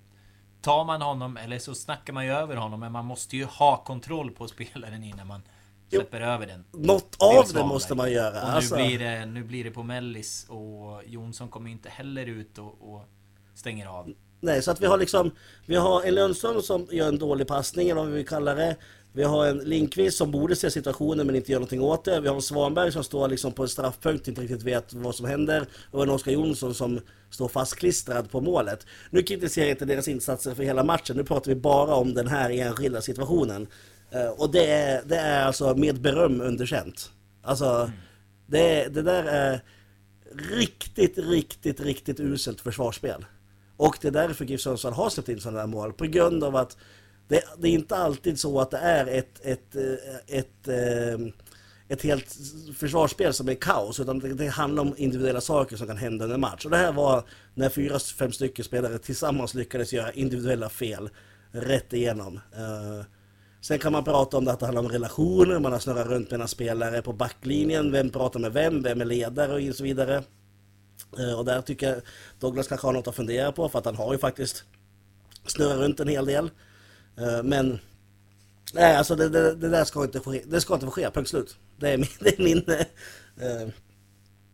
tar 0.63 0.85
man 0.85 1.03
honom 1.03 1.37
eller 1.37 1.59
så 1.59 1.75
snackar 1.75 2.13
man 2.13 2.27
ju 2.27 2.33
över 2.33 2.57
honom. 2.57 2.81
Men 2.81 2.93
man 2.93 3.05
måste 3.05 3.37
ju 3.37 3.45
ha 3.45 3.77
kontroll 3.77 4.31
på 4.31 4.49
spelaren 4.49 5.05
innan 5.05 5.27
man 5.27 5.43
släpper 5.89 6.21
jo, 6.21 6.27
över 6.27 6.47
den. 6.47 6.65
Något 6.73 7.17
av 7.19 7.53
det 7.55 7.65
måste 7.65 7.95
man 7.95 8.13
göra. 8.13 8.43
Och 8.43 8.49
nu, 8.49 8.55
alltså. 8.55 8.75
blir 8.75 8.99
det, 8.99 9.27
nu 9.27 9.45
blir 9.45 9.65
det 9.65 9.71
på 9.71 9.83
mellis 9.83 10.47
och 10.49 11.03
Jonsson 11.07 11.49
kommer 11.49 11.71
inte 11.71 11.89
heller 11.89 12.27
ut 12.27 12.59
och, 12.59 12.95
och 12.95 13.05
stänger 13.55 13.87
av. 13.87 14.15
Nej, 14.41 14.63
så 14.63 14.71
att 14.71 14.81
vi 14.81 14.87
har 14.87 14.99
liksom 14.99 15.31
Vi 15.67 15.77
har 15.77 16.03
en 16.03 16.15
Lundström 16.15 16.63
som 16.63 16.87
gör 16.91 17.09
en 17.09 17.19
dålig 17.19 17.47
passning 17.47 17.89
eller 17.89 18.01
vad 18.01 18.11
vi 18.11 18.17
vill 18.17 18.29
kalla 18.29 18.55
det. 18.55 18.77
Vi 19.13 19.23
har 19.23 19.47
en 19.47 19.59
Linkvist 19.59 20.19
som 20.19 20.31
borde 20.31 20.57
se 20.57 20.71
situationen 20.71 21.27
men 21.27 21.37
inte 21.37 21.53
gör 21.53 21.59
någonting 21.59 21.83
åt 21.83 22.05
det. 22.05 22.21
Vi 22.21 22.29
har 22.29 22.35
en 22.35 22.43
Svanberg 22.43 22.93
som 22.93 23.05
står 23.05 23.29
liksom 23.29 23.53
på 23.53 23.63
en 23.63 23.69
straffpunkt 23.69 24.29
inte 24.29 24.41
riktigt 24.41 24.63
vet 24.63 24.95
vad 24.95 25.15
som 25.15 25.27
händer. 25.27 25.67
Och 25.91 26.03
en 26.03 26.11
Oskar 26.11 26.33
Jonsson 26.33 26.75
som 26.75 27.01
står 27.31 27.49
fastklistrad 27.49 28.31
på 28.31 28.41
målet. 28.41 28.87
Nu 29.11 29.23
kritiserar 29.23 29.67
jag 29.67 29.75
inte 29.75 29.85
deras 29.85 30.09
insatser 30.09 30.55
för 30.55 30.63
hela 30.63 30.85
matchen. 30.85 31.17
Nu 31.17 31.25
pratar 31.25 31.49
vi 31.49 31.55
bara 31.55 31.95
om 31.95 32.15
den 32.15 32.27
här 32.27 32.51
enskilda 32.51 33.01
situationen. 33.01 33.67
Eh, 34.11 34.29
och 34.29 34.53
det 34.53 34.67
är, 34.67 35.03
det 35.05 35.17
är 35.17 35.45
alltså 35.45 35.75
med 35.75 36.01
beröm 36.01 36.41
underkänt. 36.41 37.11
Alltså 37.43 37.91
det, 38.47 38.89
det 38.89 39.03
där 39.03 39.25
är 39.25 39.61
riktigt, 40.51 41.19
riktigt, 41.19 41.81
riktigt 41.81 42.21
uselt 42.21 42.61
försvarsspel 42.61 43.25
och 43.77 43.99
det 44.01 44.09
är 44.09 44.13
därför 44.13 44.45
GIF 44.45 44.61
Sundsvall 44.61 44.93
har 44.93 45.11
släppt 45.11 45.29
in 45.29 45.41
sådana 45.41 45.61
här 45.61 45.67
mål. 45.67 45.93
På 45.93 46.05
grund 46.05 46.45
av 46.45 46.57
att 46.57 46.77
det, 47.29 47.45
det, 47.59 47.69
är 47.69 47.73
inte 47.73 47.97
alltid 47.97 48.41
så 48.41 48.61
att 48.61 48.71
det 48.71 48.79
är 48.79 49.07
ett, 49.07 49.41
ett, 49.43 49.77
eh, 49.77 50.39
ett, 50.39 50.69
ett, 50.69 51.35
ett 51.89 52.03
helt 52.03 52.37
försvarsspel 52.77 53.33
som 53.33 53.49
är 53.49 53.55
kaos. 53.55 54.01
Utan 54.01 54.19
det, 54.19 54.35
det, 54.35 54.49
handlar 54.49 54.83
om 54.83 54.95
individuella 54.97 55.41
saker 55.41 55.77
som 55.77 55.87
kan 55.87 55.97
hända 55.97 56.25
under 56.25 56.39
match. 56.39 56.65
Och 56.65 56.71
det 56.71 56.77
här 56.77 56.93
var 56.93 57.25
när 57.55 57.69
fyra, 57.69 57.99
fem 57.99 58.33
stycken 58.33 58.65
spelare 58.65 58.99
tillsammans 58.99 59.55
lyckades 59.55 59.93
göra 59.93 60.13
individuella 60.13 60.69
fel 60.69 61.11
rätt 61.53 61.93
igenom. 61.93 62.41
Eh, 62.57 63.07
sen 63.61 63.79
kan 63.79 63.93
man 63.93 64.05
prata 64.05 64.37
om 64.37 64.45
det 64.45 64.53
att 64.53 64.61
det 64.61 64.67
handlar 64.67 64.83
om 64.83 64.89
relationer, 64.89 65.59
man 65.59 65.73
har 65.73 65.79
snurrat 65.79 66.07
runt 66.07 66.31
mellan 66.31 66.49
spelare 66.49 67.03
på 67.03 67.13
backlinjen, 67.13 67.93
vem 67.93 68.11
pratar 68.11 68.41
med 68.41 68.53
vem, 68.53 68.83
vem 68.83 69.01
är 69.01 69.05
ledare 69.05 69.69
och 69.69 69.75
så 69.77 69.85
vidare. 69.85 70.23
Eh, 71.19 71.39
och 71.39 71.45
där 71.45 71.63
tycker 71.63 71.89
jag 71.89 72.03
Douglas 72.41 72.69
kanske 72.69 72.87
har 72.87 72.93
något 72.93 73.09
att 73.09 73.17
fundera 73.17 73.53
på 73.53 73.69
för 73.69 73.79
att 73.79 73.85
han 73.85 73.97
har 73.97 74.13
ju 74.13 74.19
faktiskt 74.19 74.65
snurrat 75.47 75.79
runt 75.79 76.01
en 76.01 76.09
hel 76.09 76.27
del. 76.27 76.51
Eh, 77.17 77.43
men 77.43 77.79
nej, 78.75 78.97
alltså 78.97 79.17
det, 79.17 79.29
det, 79.29 79.55
det 79.55 79.69
där 79.69 79.85
ska 79.85 80.05
inte 80.05 80.21
ske. 80.21 80.43
Det 80.47 80.61
ska 80.61 80.75
inte 80.75 80.87
få 80.87 80.93
ske, 80.93 81.11
punkt 81.11 81.29
slut. 81.29 81.57
Det 81.77 81.91
är 81.91 81.99
min... 81.99 82.09
Det 82.21 82.39
är, 82.39 82.45
min, 82.45 82.59
eh, 82.59 83.69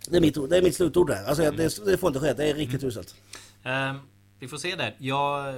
det 0.09 0.17
är, 0.17 0.21
mitt, 0.21 0.51
det 0.51 0.57
är 0.57 0.63
mitt 0.63 0.77
slutord 0.77 1.07
där. 1.07 1.25
Alltså 1.25 1.51
det, 1.51 1.85
det 1.85 1.97
får 1.97 2.09
inte 2.09 2.21
ske, 2.21 2.33
det 2.33 2.51
är 2.51 2.55
riktigt 2.55 2.83
mm. 2.83 2.89
uselt. 2.89 3.15
Um, 3.65 4.01
vi 4.39 4.49
får 4.49 4.57
se 4.57 4.77
där. 4.77 4.97
Jag 4.99 5.55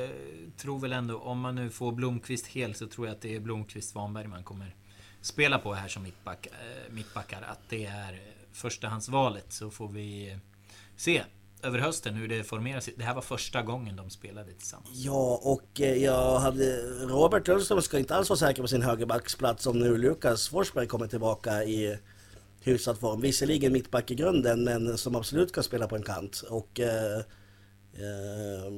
tror 0.56 0.78
väl 0.78 0.92
ändå, 0.92 1.18
om 1.18 1.40
man 1.40 1.54
nu 1.54 1.70
får 1.70 1.92
Blomqvist 1.92 2.46
hel 2.46 2.74
så 2.74 2.86
tror 2.86 3.06
jag 3.06 3.14
att 3.14 3.20
det 3.20 3.36
är 3.36 3.40
Blomqvist 3.40 3.90
Svanberg 3.90 4.26
man 4.26 4.44
kommer 4.44 4.76
spela 5.20 5.58
på 5.58 5.74
här 5.74 5.88
som 5.88 6.02
mittback, 6.02 6.46
mittbackar. 6.90 7.42
Att 7.42 7.60
det 7.68 7.86
är 7.86 8.20
förstahandsvalet 8.52 9.52
så 9.52 9.70
får 9.70 9.88
vi 9.88 10.38
se 10.96 11.22
över 11.62 11.78
hösten 11.78 12.14
hur 12.14 12.28
det 12.28 12.44
formerar 12.44 12.80
sig. 12.80 12.94
Det 12.96 13.04
här 13.04 13.14
var 13.14 13.22
första 13.22 13.62
gången 13.62 13.96
de 13.96 14.10
spelade 14.10 14.52
tillsammans. 14.52 14.90
Ja, 14.92 15.40
och 15.42 15.80
eh, 15.80 15.96
jag 15.96 16.38
hade... 16.38 16.80
Robert 17.06 17.48
Lundström 17.48 17.82
ska 17.82 17.98
inte 17.98 18.14
alls 18.14 18.28
vara 18.30 18.38
säker 18.38 18.62
på 18.62 18.68
sin 18.68 18.82
högerbacksplats 18.82 19.66
om 19.66 19.78
nu 19.78 19.98
Lukas 19.98 20.48
Forsberg 20.48 20.86
kommer 20.86 21.06
tillbaka 21.06 21.64
i 21.64 21.98
hyfsad 22.60 22.98
form. 22.98 23.20
Visserligen 23.20 23.72
mittback 23.72 24.10
i 24.10 24.14
grunden, 24.14 24.64
men 24.64 24.98
som 24.98 25.16
absolut 25.16 25.52
kan 25.52 25.64
spela 25.64 25.88
på 25.88 25.96
en 25.96 26.02
kant. 26.02 26.42
Och... 26.50 26.80
Eh, 26.80 27.18
eh, 27.94 28.72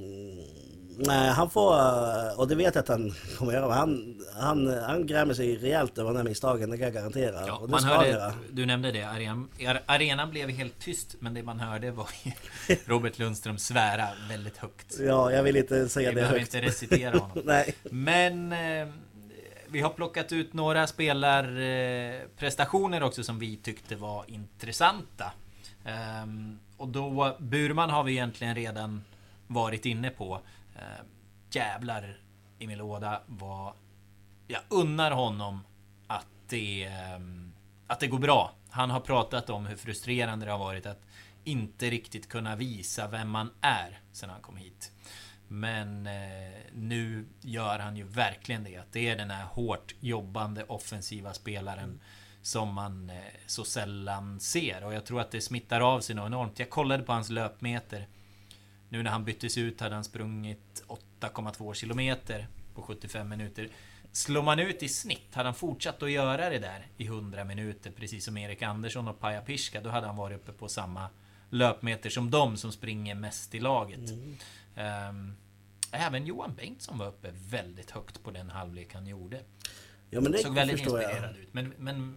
Nej, 0.98 1.30
han 1.30 1.50
får, 1.50 1.74
eh, 1.74 2.38
och 2.38 2.48
det 2.48 2.54
vet 2.54 2.74
jag 2.74 2.82
att 2.82 2.88
han 2.88 3.14
kommer 3.38 3.52
göra, 3.52 3.74
han, 3.74 4.20
han, 4.40 4.66
han 4.66 5.06
grämer 5.06 5.34
sig 5.34 5.56
rejält 5.56 5.98
över 5.98 6.10
de 6.10 6.16
här 6.16 6.24
misstagen, 6.24 6.70
det 6.70 6.76
kan 6.76 6.84
jag 6.84 6.94
garantera. 6.94 7.46
Ja, 7.46 7.66
man 7.68 7.84
hörde, 7.84 8.32
du 8.52 8.66
nämnde 8.66 8.92
det, 8.92 9.02
arenan, 9.02 9.48
arenan 9.86 10.30
blev 10.30 10.48
helt 10.48 10.78
tyst, 10.78 11.16
men 11.18 11.34
det 11.34 11.42
man 11.42 11.60
hörde 11.60 11.90
var 11.90 12.08
Robert 12.86 13.18
Lundström 13.18 13.58
svära 13.58 14.08
väldigt 14.28 14.56
högt. 14.56 14.96
Ja, 15.00 15.32
jag 15.32 15.42
vill 15.42 15.56
inte 15.56 15.88
säga 15.88 16.10
vi 16.10 16.14
det 16.14 16.20
högt. 16.20 16.32
Vi 16.32 16.36
behöver 16.36 16.40
inte 16.40 16.62
recitera 16.62 17.18
honom. 17.18 17.38
Nej. 17.44 17.74
Men 17.82 18.52
eh, 18.52 18.88
vi 19.68 19.80
har 19.80 19.90
plockat 19.90 20.32
ut 20.32 20.52
några 20.52 20.86
spelarprestationer 20.86 23.02
också 23.02 23.22
som 23.22 23.38
vi 23.38 23.56
tyckte 23.56 23.96
var 23.96 24.24
intressanta. 24.26 25.32
Um, 26.22 26.58
och 26.76 26.88
då, 26.88 27.36
Burman 27.38 27.90
har 27.90 28.04
vi 28.04 28.12
egentligen 28.12 28.54
redan 28.54 29.04
varit 29.46 29.86
inne 29.86 30.10
på. 30.10 30.40
Eh, 30.76 31.04
jävlar 31.50 32.16
i 32.58 32.66
min 32.66 32.78
låda 32.78 33.22
vad 33.26 33.72
jag 34.46 34.60
unnar 34.68 35.10
honom 35.10 35.64
att 36.06 36.26
det, 36.48 36.84
eh, 36.84 37.20
att 37.86 38.00
det 38.00 38.06
går 38.06 38.18
bra. 38.18 38.54
Han 38.70 38.90
har 38.90 39.00
pratat 39.00 39.50
om 39.50 39.66
hur 39.66 39.76
frustrerande 39.76 40.46
det 40.46 40.52
har 40.52 40.58
varit 40.58 40.86
att 40.86 41.02
inte 41.44 41.90
riktigt 41.90 42.28
kunna 42.28 42.56
visa 42.56 43.08
vem 43.08 43.30
man 43.30 43.50
är 43.60 44.00
sen 44.12 44.30
han 44.30 44.42
kom 44.42 44.56
hit. 44.56 44.92
Men 45.48 46.06
eh, 46.06 46.60
nu 46.72 47.26
gör 47.40 47.78
han 47.78 47.96
ju 47.96 48.04
verkligen 48.04 48.64
det. 48.64 48.76
Att 48.76 48.92
det 48.92 49.08
är 49.08 49.16
den 49.16 49.30
här 49.30 49.44
hårt 49.44 49.94
jobbande 50.00 50.64
offensiva 50.64 51.32
spelaren 51.32 51.84
mm. 51.84 52.00
som 52.42 52.74
man 52.74 53.10
eh, 53.10 53.16
så 53.46 53.64
sällan 53.64 54.40
ser. 54.40 54.84
Och 54.84 54.94
jag 54.94 55.06
tror 55.06 55.20
att 55.20 55.30
det 55.30 55.40
smittar 55.40 55.80
av 55.80 56.00
sig 56.00 56.16
något 56.16 56.26
enormt. 56.26 56.58
Jag 56.58 56.70
kollade 56.70 57.02
på 57.02 57.12
hans 57.12 57.30
löpmeter 57.30 58.06
nu 58.88 59.02
när 59.02 59.10
han 59.10 59.24
byttes 59.24 59.58
ut 59.58 59.80
hade 59.80 59.94
han 59.94 60.04
sprungit 60.04 60.84
8,2 61.20 61.74
kilometer 61.74 62.46
på 62.74 62.82
75 62.82 63.28
minuter. 63.28 63.68
Slår 64.12 64.42
man 64.42 64.58
ut 64.58 64.82
i 64.82 64.88
snitt, 64.88 65.34
hade 65.34 65.46
han 65.46 65.54
fortsatt 65.54 66.02
att 66.02 66.10
göra 66.10 66.50
det 66.50 66.58
där 66.58 66.86
i 66.96 67.06
100 67.06 67.44
minuter, 67.44 67.90
precis 67.90 68.24
som 68.24 68.36
Erik 68.36 68.62
Andersson 68.62 69.08
och 69.08 69.20
Paja 69.20 69.40
Pirska, 69.40 69.80
då 69.80 69.90
hade 69.90 70.06
han 70.06 70.16
varit 70.16 70.36
uppe 70.36 70.52
på 70.52 70.68
samma 70.68 71.08
löpmeter 71.50 72.10
som 72.10 72.30
de 72.30 72.56
som 72.56 72.72
springer 72.72 73.14
mest 73.14 73.54
i 73.54 73.60
laget. 73.60 74.10
Mm. 74.10 75.08
Um, 75.08 75.36
även 75.90 76.26
Johan 76.26 76.54
Bengtsson 76.54 76.98
var 76.98 77.06
uppe 77.06 77.30
väldigt 77.32 77.90
högt 77.90 78.22
på 78.22 78.30
den 78.30 78.50
halvlek 78.50 78.94
han 78.94 79.06
gjorde. 79.06 79.40
Ja, 80.10 80.20
men 80.20 80.32
det 80.32 80.38
Såg 80.38 80.54
väldigt 80.54 80.78
inspirerad 80.78 81.34
jag. 81.34 81.42
ut. 81.42 81.54
Men, 81.54 81.74
men, 81.78 82.16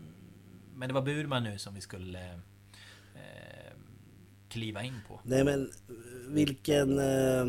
men 0.75 0.87
det 0.87 0.93
var 0.93 1.01
Burman 1.01 1.43
nu 1.43 1.57
som 1.57 1.75
vi 1.75 1.81
skulle 1.81 2.39
kliva 4.49 4.83
in 4.83 5.01
på. 5.07 5.19
Nej 5.23 5.43
men 5.43 5.71
vilken... 6.27 6.99
Eh, 6.99 7.45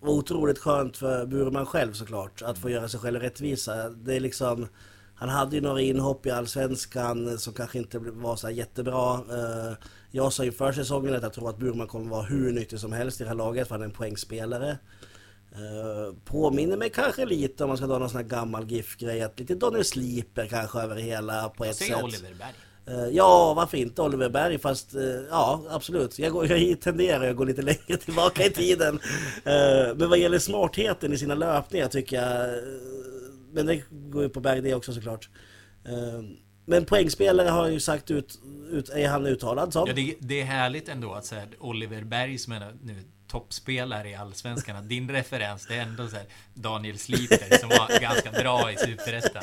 otroligt 0.00 0.58
skönt 0.58 0.96
för 0.96 1.26
Burman 1.26 1.66
själv 1.66 1.92
såklart 1.92 2.42
att 2.42 2.58
få 2.58 2.70
göra 2.70 2.88
sig 2.88 3.00
själv 3.00 3.20
rättvisa. 3.20 3.88
Det 3.88 4.14
är 4.14 4.20
liksom... 4.20 4.68
Han 5.16 5.28
hade 5.28 5.56
ju 5.56 5.62
några 5.62 5.80
inhopp 5.80 6.26
i 6.26 6.30
Allsvenskan 6.30 7.38
som 7.38 7.54
kanske 7.54 7.78
inte 7.78 7.98
var 7.98 8.36
så 8.36 8.50
jättebra. 8.50 9.14
Eh, 9.14 9.76
jag 10.10 10.32
sa 10.32 10.44
inför 10.44 10.72
säsongen 10.72 11.14
att 11.14 11.22
jag 11.22 11.32
tror 11.32 11.50
att 11.50 11.58
Burman 11.58 11.86
kommer 11.86 12.10
vara 12.10 12.22
hur 12.22 12.52
nyttig 12.52 12.80
som 12.80 12.92
helst 12.92 13.20
i 13.20 13.24
det 13.24 13.28
här 13.28 13.36
laget 13.36 13.68
för 13.68 13.74
han 13.74 13.82
är 13.82 13.86
en 13.86 13.92
poängspelare. 13.92 14.78
Eh, 15.52 16.14
påminner 16.24 16.76
mig 16.76 16.90
kanske 16.90 17.24
lite 17.24 17.64
om 17.64 17.68
man 17.68 17.76
ska 17.76 17.86
dra 17.86 17.98
någon 17.98 18.10
sån 18.10 18.20
här 18.20 18.28
gammal 18.28 18.70
GIF-grej 18.70 19.22
att 19.22 19.40
lite 19.40 19.54
Daniel 19.54 19.84
Sliper 19.84 20.46
kanske 20.46 20.80
över 20.80 20.96
hela 20.96 21.48
på 21.48 21.64
ett 21.64 21.76
sätt. 21.76 22.02
Oliver 22.02 22.34
Berg. 22.38 22.54
Eh, 22.86 23.08
ja, 23.12 23.54
varför 23.54 23.78
inte 23.78 24.02
Oliver 24.02 24.28
Berg? 24.28 24.58
Fast 24.58 24.94
eh, 24.94 25.02
ja, 25.30 25.62
absolut. 25.70 26.18
Jag, 26.18 26.32
går, 26.32 26.46
jag 26.52 26.80
tenderar 26.80 27.30
att 27.30 27.36
gå 27.36 27.44
lite 27.44 27.62
längre 27.62 27.96
tillbaka 27.96 28.46
i 28.46 28.50
tiden. 28.50 29.00
Eh, 29.44 29.96
men 29.96 30.08
vad 30.08 30.18
gäller 30.18 30.38
smartheten 30.38 31.12
i 31.12 31.18
sina 31.18 31.34
löpningar 31.34 31.88
tycker 31.88 32.16
jag... 32.16 32.50
Men 33.52 33.66
det 33.66 33.82
går 33.90 34.22
ju 34.22 34.28
på 34.28 34.40
Berg 34.40 34.60
det 34.60 34.74
också 34.74 34.92
såklart. 34.92 35.28
Men 36.66 36.84
poängspelare 36.84 37.48
har 37.48 37.68
ju 37.68 37.80
sagt 37.80 38.10
ut, 38.10 38.38
ut 38.70 38.88
är 38.88 39.08
han 39.08 39.26
uttalad 39.26 39.72
som. 39.72 39.88
Ja, 39.88 39.94
det, 39.94 40.14
det 40.20 40.40
är 40.40 40.44
härligt 40.44 40.88
ändå 40.88 41.12
att 41.12 41.24
säga 41.24 41.42
Oliver 41.58 42.02
Berg 42.02 42.38
som 42.38 42.52
är 42.52 42.72
nu 42.82 42.94
toppspelare 43.34 44.10
i 44.10 44.14
Allsvenskan. 44.14 44.88
Din 44.88 45.10
referens, 45.10 45.66
det 45.66 45.74
är 45.76 45.82
ändå 45.82 46.08
så 46.08 46.16
här 46.16 46.26
Daniel 46.54 46.98
Sliper 46.98 47.58
som 47.58 47.68
var 47.68 48.00
ganska 48.00 48.30
bra 48.30 48.72
i 48.72 48.76
Superettan. 48.76 49.42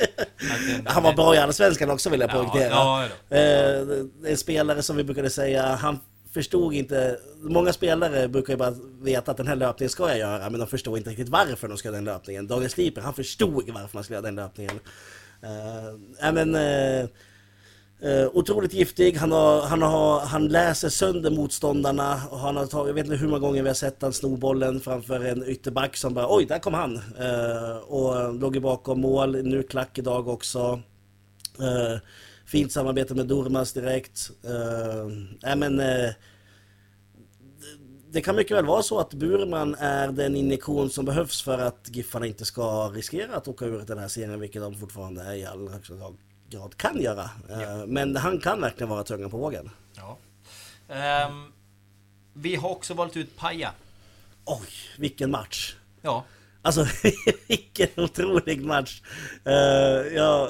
Han 0.86 1.04
var 1.04 1.14
bra 1.14 1.36
i 1.36 1.38
Allsvenskan 1.38 1.90
också 1.90 2.10
vill 2.10 2.20
jag 2.20 2.32
poängtera. 2.32 2.70
Ja, 2.70 3.08
ja, 3.30 3.38
eh, 3.38 4.32
en 4.32 4.38
spelare 4.38 4.82
som 4.82 4.98
vi 4.98 5.04
brukade 5.04 5.30
säga, 5.30 5.76
han 5.76 6.00
förstod 6.34 6.74
inte... 6.74 7.20
Många 7.42 7.74
spelare 7.74 8.28
brukar 8.28 8.54
ju 8.54 8.58
bara 8.58 8.76
veta 9.02 9.32
att 9.32 9.38
den 9.38 9.48
här 9.48 9.56
löpningen 9.56 9.90
ska 9.90 10.10
jag 10.10 10.18
göra, 10.18 10.50
men 10.50 10.60
de 10.60 10.68
förstår 10.68 10.98
inte 10.98 11.10
riktigt 11.10 11.30
varför 11.30 11.68
de 11.68 11.78
ska 11.78 11.88
göra 11.88 11.96
den 11.96 12.06
löpningen. 12.06 12.48
Daniel 12.48 12.70
Sliper, 12.70 13.02
han 13.02 13.14
förstod 13.14 13.70
varför 13.70 13.98
man 13.98 14.04
skulle 14.04 14.16
göra 14.16 14.26
den 14.26 14.36
löpningen. 14.36 14.80
Uh, 15.44 16.34
men, 16.34 16.56
uh, 16.56 17.10
Eh, 18.04 18.30
otroligt 18.34 18.74
giftig, 18.74 19.16
han, 19.16 19.32
har, 19.32 19.62
han, 19.62 19.82
har, 19.82 20.20
han 20.20 20.48
läser 20.48 20.90
sönder 20.90 21.32
motståndarna 21.32 22.22
och 22.30 22.40
han 22.40 22.58
har 22.58 22.66
tagit, 22.66 22.88
jag 22.88 22.94
vet 22.94 23.06
inte 23.06 23.18
hur 23.18 23.28
många 23.28 23.40
gånger 23.40 23.62
vi 23.62 23.70
har 23.70 23.74
sett 23.74 24.02
han 24.02 24.14
sno 24.14 24.38
bollen 24.38 24.80
framför 24.80 25.26
en 25.26 25.44
ytterback 25.48 25.98
som 25.98 26.14
bara 26.14 26.36
oj, 26.36 26.46
där 26.46 26.60
kom 26.60 26.74
han! 26.74 26.96
Eh, 26.96 27.78
och 27.78 28.36
låg 28.36 28.56
ju 28.56 28.62
bakom 28.62 29.02
mål, 29.02 29.44
nu 29.44 29.64
klack 29.64 29.98
idag 29.98 30.28
också. 30.28 30.82
Eh, 31.60 32.00
fint 32.46 32.72
samarbete 32.72 33.16
med 33.16 33.28
Durmas 33.28 33.74
direkt. 33.74 34.32
Eh, 34.44 35.56
men, 35.56 35.80
eh, 35.80 36.10
det 38.12 38.22
kan 38.22 38.36
mycket 38.36 38.58
väl 38.58 38.66
vara 38.66 38.84
så 38.84 39.00
att 39.00 39.14
Burman 39.14 39.76
är 39.80 40.08
den 40.12 40.36
injektion 40.36 40.90
som 40.90 41.06
behövs 41.06 41.42
för 41.42 41.58
att 41.58 41.90
Giffarna 41.92 42.26
inte 42.26 42.46
ska 42.46 42.90
riskera 42.90 43.36
att 43.36 43.48
åka 43.48 43.66
ur 43.66 43.84
den 43.88 43.98
här 43.98 44.08
serien, 44.08 44.40
vilket 44.40 44.62
de 44.62 44.76
fortfarande 44.76 45.22
är 45.24 45.34
i 45.34 45.46
allra 45.46 45.72
högsta 45.72 45.96
grad 45.96 46.18
kan 46.78 47.02
göra. 47.02 47.30
Ja. 47.50 47.86
Men 47.88 48.16
han 48.16 48.40
kan 48.40 48.62
verkligen 48.62 48.90
vara 48.90 49.04
tungan 49.04 49.30
på 49.30 49.38
vågen. 49.38 49.70
Ja. 49.96 50.18
Um, 51.28 51.54
vi 52.34 52.56
har 52.56 52.70
också 52.70 52.94
valt 52.94 53.18
ut 53.18 53.38
Paja. 53.38 53.72
Oj, 54.46 54.70
vilken 54.98 55.32
match! 55.32 55.76
Ja. 56.02 56.24
Alltså, 56.62 56.86
vilken 57.48 58.04
otrolig 58.04 58.66
match! 58.66 59.02
Uh, 59.48 59.54
jag, 60.16 60.50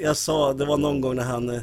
jag 0.00 0.16
sa, 0.16 0.52
det 0.52 0.64
var 0.64 0.76
någon 0.76 1.00
gång 1.00 1.16
när 1.16 1.24
han... 1.24 1.50
Uh, 1.50 1.62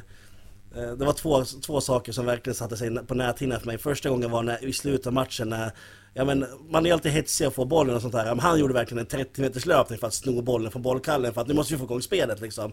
det 0.71 1.05
var 1.05 1.13
två, 1.13 1.45
två 1.45 1.81
saker 1.81 2.11
som 2.11 2.25
verkligen 2.25 2.55
satte 2.55 2.77
sig 2.77 3.05
på 3.05 3.15
näthinnan 3.15 3.59
för 3.59 3.67
mig. 3.67 3.77
Första 3.77 4.09
gången 4.09 4.31
var 4.31 4.43
när, 4.43 4.65
i 4.65 4.73
slutet 4.73 5.07
av 5.07 5.13
matchen 5.13 5.49
när 5.49 5.71
Ja 6.13 6.25
men 6.25 6.45
man 6.69 6.85
är 6.85 6.93
alltid 6.93 7.11
hetsig 7.11 7.45
att 7.45 7.53
få 7.53 7.65
bollen 7.65 7.95
och 7.95 8.01
sånt 8.01 8.13
där. 8.13 8.25
Men 8.25 8.39
han 8.39 8.59
gjorde 8.59 8.73
verkligen 8.73 8.99
en 8.99 9.05
30 9.05 9.41
meters 9.41 9.65
löpning 9.65 9.99
för 9.99 10.07
att 10.07 10.13
sno 10.13 10.41
bollen 10.41 10.71
från 10.71 10.81
bollkallen 10.81 11.33
för 11.33 11.41
att 11.41 11.47
nu 11.47 11.53
måste 11.53 11.73
vi 11.73 11.77
få 11.77 11.85
igång 11.85 12.01
spelet 12.01 12.41
liksom. 12.41 12.71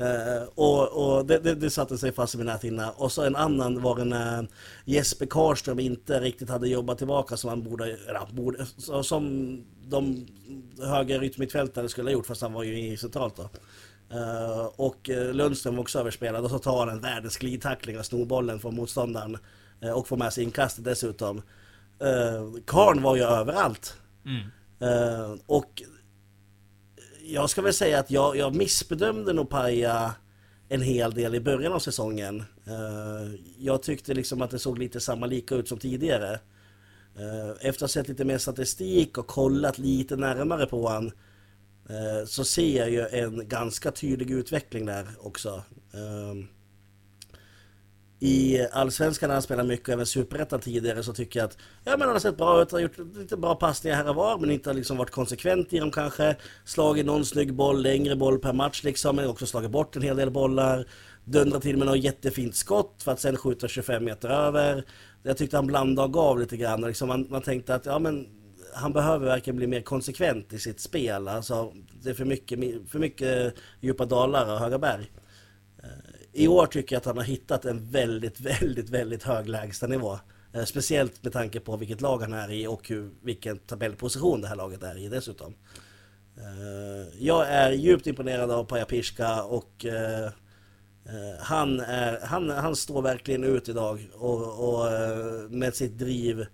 Uh, 0.00 0.48
och, 0.54 0.88
och 0.88 1.26
det, 1.26 1.38
det, 1.38 1.54
det, 1.54 1.70
satte 1.70 1.98
sig 1.98 2.12
fast 2.12 2.34
i 2.34 2.38
min 2.38 2.46
näthinna. 2.46 2.90
Och 2.90 3.12
så 3.12 3.22
en 3.22 3.36
annan 3.36 3.82
var 3.82 4.04
när 4.04 4.38
eh, 4.38 4.48
Jesper 4.84 5.26
Karlström 5.26 5.78
inte 5.80 6.20
riktigt 6.20 6.50
hade 6.50 6.68
jobbat 6.68 6.98
tillbaka 6.98 7.36
som 7.36 7.50
han 7.50 7.62
borde, 7.62 7.84
eller, 7.84 8.32
borde 8.32 8.66
som 9.02 9.64
de 9.88 10.26
höger 10.82 11.24
yttermittfältare 11.24 11.88
skulle 11.88 12.08
ha 12.08 12.12
gjort 12.12 12.26
fast 12.26 12.42
han 12.42 12.52
var 12.52 12.62
ju 12.62 12.78
i 12.78 12.96
centralt 12.96 13.36
då. 13.36 13.42
Uh, 14.16 14.66
och 14.76 15.10
Lundström 15.32 15.76
var 15.76 15.82
också 15.82 15.98
överspelad 15.98 16.44
och 16.44 16.50
så 16.50 16.58
tar 16.58 16.78
han 16.78 16.88
en 16.88 17.00
världens 17.00 17.36
glidtackling 17.36 17.98
och 17.98 18.06
snor 18.06 18.24
bollen 18.24 18.60
från 18.60 18.74
motståndaren. 18.74 19.38
Uh, 19.84 19.90
och 19.90 20.08
får 20.08 20.16
med 20.16 20.32
sig 20.32 20.44
inkastet 20.44 20.84
dessutom. 20.84 21.42
Uh, 22.02 22.60
Karn 22.66 23.02
var 23.02 23.16
ju 23.16 23.22
överallt. 23.22 23.96
Mm. 24.24 24.42
Uh, 24.92 25.38
och 25.46 25.82
jag 27.24 27.50
ska 27.50 27.62
väl 27.62 27.74
säga 27.74 27.98
att 27.98 28.10
jag, 28.10 28.36
jag 28.36 28.54
missbedömde 28.54 29.32
nog 29.32 29.50
Paja 29.50 30.14
en 30.68 30.82
hel 30.82 31.14
del 31.14 31.34
i 31.34 31.40
början 31.40 31.72
av 31.72 31.78
säsongen. 31.78 32.44
Uh, 32.68 33.34
jag 33.58 33.82
tyckte 33.82 34.14
liksom 34.14 34.42
att 34.42 34.50
det 34.50 34.58
såg 34.58 34.78
lite 34.78 35.00
samma 35.00 35.26
lika 35.26 35.54
ut 35.54 35.68
som 35.68 35.78
tidigare. 35.78 36.40
Uh, 37.20 37.50
efter 37.50 37.68
att 37.68 37.80
ha 37.80 37.88
sett 37.88 38.08
lite 38.08 38.24
mer 38.24 38.38
statistik 38.38 39.18
och 39.18 39.26
kollat 39.26 39.78
lite 39.78 40.16
närmare 40.16 40.66
på 40.66 40.88
han 40.88 41.12
så 42.26 42.44
ser 42.44 42.78
jag 42.78 42.90
ju 42.90 43.06
en 43.06 43.48
ganska 43.48 43.90
tydlig 43.90 44.30
utveckling 44.30 44.86
där 44.86 45.06
också 45.20 45.62
i 48.20 48.66
Allsvenskan 48.72 49.28
när 49.28 49.34
han 49.34 49.42
spelar 49.42 49.64
mycket 49.64 49.88
och 49.88 49.94
även 49.94 50.06
Superettan 50.06 50.60
tidigare 50.60 51.02
så 51.02 51.12
tycker 51.12 51.40
jag 51.40 51.46
att 51.46 51.58
ja 51.84 51.90
men 51.90 52.00
han 52.00 52.10
har 52.10 52.18
sett 52.18 52.36
bra 52.36 52.62
ut, 52.62 52.72
har 52.72 52.78
gjort 52.78 52.98
lite 53.16 53.36
bra 53.36 53.54
passningar 53.54 53.96
här 53.96 54.08
och 54.08 54.14
var 54.14 54.38
men 54.38 54.50
inte 54.50 54.70
har 54.70 54.74
liksom 54.74 54.96
varit 54.96 55.10
konsekvent 55.10 55.72
i 55.72 55.78
dem 55.78 55.90
kanske. 55.90 56.36
Slagit 56.64 57.06
någon 57.06 57.24
snygg 57.24 57.54
boll, 57.54 57.82
längre 57.82 58.16
boll 58.16 58.38
per 58.38 58.52
match 58.52 58.84
liksom, 58.84 59.16
men 59.16 59.28
också 59.28 59.46
slagit 59.46 59.70
bort 59.70 59.96
en 59.96 60.02
hel 60.02 60.16
del 60.16 60.30
bollar. 60.30 60.86
Dundrat 61.24 61.62
till 61.62 61.76
med 61.76 61.86
något 61.86 62.04
jättefint 62.04 62.54
skott 62.54 63.02
för 63.02 63.12
att 63.12 63.20
sen 63.20 63.36
skjuta 63.36 63.68
25 63.68 64.04
meter 64.04 64.28
över. 64.28 64.84
Jag 65.22 65.36
tyckte 65.36 65.56
han 65.56 65.66
blandade 65.66 66.06
och 66.06 66.14
gav 66.14 66.38
lite 66.38 66.56
grann. 66.56 66.80
Liksom 66.80 67.08
man, 67.08 67.26
man 67.30 67.42
tänkte 67.42 67.74
att 67.74 67.86
ja 67.86 67.98
men 67.98 68.26
han 68.74 68.92
behöver 68.92 69.26
verkligen 69.26 69.56
bli 69.56 69.66
mer 69.66 69.80
konsekvent 69.80 70.52
i 70.52 70.58
sitt 70.58 70.80
spel. 70.80 71.28
Alltså, 71.28 71.72
det 72.02 72.10
är 72.10 72.14
för 72.14 72.24
mycket, 72.24 72.58
för 72.88 72.98
mycket 72.98 73.54
djupa 73.80 74.04
dalar 74.04 74.52
och 74.52 74.58
höga 74.58 74.78
berg. 74.78 75.10
I 76.38 76.48
år 76.48 76.66
tycker 76.66 76.94
jag 76.94 77.00
att 77.00 77.06
han 77.06 77.16
har 77.16 77.24
hittat 77.24 77.64
en 77.64 77.90
väldigt, 77.90 78.40
väldigt, 78.40 78.90
väldigt 78.90 79.22
hög 79.22 79.48
lägstanivå. 79.48 80.18
Eh, 80.52 80.64
speciellt 80.64 81.24
med 81.24 81.32
tanke 81.32 81.60
på 81.60 81.76
vilket 81.76 82.00
lag 82.00 82.18
han 82.18 82.32
är 82.32 82.50
i 82.50 82.66
och 82.66 82.88
hur, 82.88 83.10
vilken 83.22 83.58
tabellposition 83.58 84.40
det 84.40 84.48
här 84.48 84.56
laget 84.56 84.82
är 84.82 84.98
i 84.98 85.08
dessutom. 85.08 85.54
Eh, 86.36 87.18
jag 87.18 87.48
är 87.48 87.70
djupt 87.70 88.06
imponerad 88.06 88.50
av 88.50 88.64
Paja 88.64 88.84
Pirska 88.84 89.42
och 89.42 89.84
eh, 89.84 90.30
han, 91.40 91.80
är, 91.80 92.20
han, 92.20 92.50
han 92.50 92.76
står 92.76 93.02
verkligen 93.02 93.44
ut 93.44 93.68
idag 93.68 94.10
och, 94.14 94.68
och 94.68 94.90
med 95.50 95.74
sitt 95.74 95.98
driv, 95.98 96.46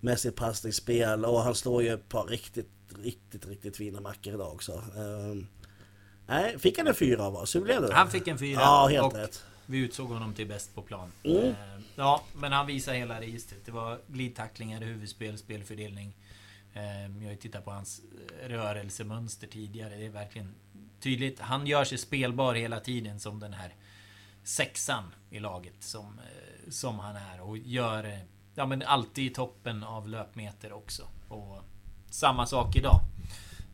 med 0.00 0.18
sitt 0.18 0.36
passningsspel 0.36 1.24
och 1.24 1.40
han 1.42 1.54
slår 1.54 1.82
ju 1.82 1.88
ett 1.88 2.08
par 2.08 2.24
riktigt, 2.24 2.70
riktigt, 3.02 3.48
riktigt 3.48 3.76
fina 3.76 4.00
mackor 4.00 4.34
idag 4.34 4.52
också. 4.52 4.82
Nej, 6.28 6.58
fick 6.58 6.78
han 6.78 6.86
en 6.86 6.94
fyra 6.94 7.24
av 7.24 7.36
oss? 7.36 7.54
Hur 7.54 7.60
blev 7.60 7.82
det? 7.82 7.94
Han 7.94 8.10
fick 8.10 8.28
en 8.28 8.38
fyra. 8.38 8.60
Ja, 8.60 8.88
helt 8.90 9.04
och 9.04 9.14
rätt. 9.14 9.44
Vi 9.66 9.78
utsåg 9.78 10.08
honom 10.08 10.34
till 10.34 10.46
bäst 10.46 10.74
på 10.74 10.82
plan. 10.82 11.12
Mm. 11.24 11.44
Eh, 11.44 11.54
ja, 11.96 12.22
men 12.34 12.52
han 12.52 12.66
visar 12.66 12.94
hela 12.94 13.20
registret. 13.20 13.58
Det 13.64 13.72
var 13.72 14.00
glidtacklingar, 14.06 14.80
huvudspel, 14.80 15.38
spelfördelning. 15.38 16.16
Eh, 16.74 17.02
jag 17.02 17.24
har 17.24 17.30
ju 17.30 17.36
tittat 17.36 17.64
på 17.64 17.70
hans 17.70 18.00
rörelsemönster 18.46 19.46
tidigare. 19.46 19.96
Det 19.96 20.06
är 20.06 20.10
verkligen 20.10 20.54
tydligt. 21.00 21.40
Han 21.40 21.66
gör 21.66 21.84
sig 21.84 21.98
spelbar 21.98 22.54
hela 22.54 22.80
tiden 22.80 23.20
som 23.20 23.40
den 23.40 23.52
här 23.52 23.74
sexan 24.44 25.14
i 25.30 25.40
laget 25.40 25.76
som, 25.80 26.18
eh, 26.18 26.70
som 26.70 26.98
han 26.98 27.16
är. 27.16 27.40
Och 27.40 27.58
gör 27.58 28.18
ja, 28.54 28.66
men 28.66 28.82
alltid 28.82 29.30
i 29.30 29.34
toppen 29.34 29.84
av 29.84 30.08
löpmeter 30.08 30.72
också. 30.72 31.02
Och 31.28 31.62
samma 32.10 32.46
sak 32.46 32.76
idag. 32.76 33.00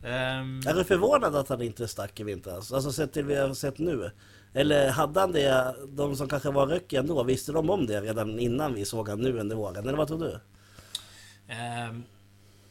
Um... 0.05 0.61
Är 0.67 0.73
du 0.73 0.83
förvånad 0.83 1.35
att 1.35 1.49
han 1.49 1.61
inte 1.61 1.87
stack 1.87 2.19
i 2.19 2.23
vintras? 2.23 2.73
Alltså 2.73 2.91
sett 2.91 3.13
till 3.13 3.25
vi 3.25 3.35
har 3.35 3.53
sett 3.53 3.77
nu. 3.77 4.11
Eller 4.53 4.89
hade 4.89 5.19
han 5.19 5.31
det, 5.31 5.75
de 5.87 6.15
som 6.15 6.29
kanske 6.29 6.51
var 6.51 6.67
rökiga 6.67 6.99
ändå, 6.99 7.23
visste 7.23 7.51
de 7.51 7.69
om 7.69 7.85
det 7.85 8.01
redan 8.01 8.39
innan 8.39 8.73
vi 8.73 8.85
såg 8.85 9.09
han 9.09 9.21
nu 9.21 9.39
under 9.39 9.55
våren? 9.55 9.87
Eller 9.87 9.97
vad 9.97 10.07
tror 10.07 10.19
du? 10.19 10.31
Um, 10.33 12.03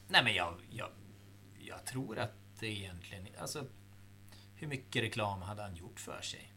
nej 0.09 0.25
men 0.25 0.35
jag, 0.35 0.55
jag, 0.71 0.89
jag 1.59 1.85
tror 1.85 2.19
att 2.19 2.33
det 2.61 2.67
egentligen, 2.67 3.27
alltså 3.41 3.65
hur 4.55 4.67
mycket 4.67 5.03
reklam 5.03 5.43
hade 5.43 5.63
han 5.63 5.75
gjort 5.75 6.01
för 6.01 6.21
sig? 6.21 6.53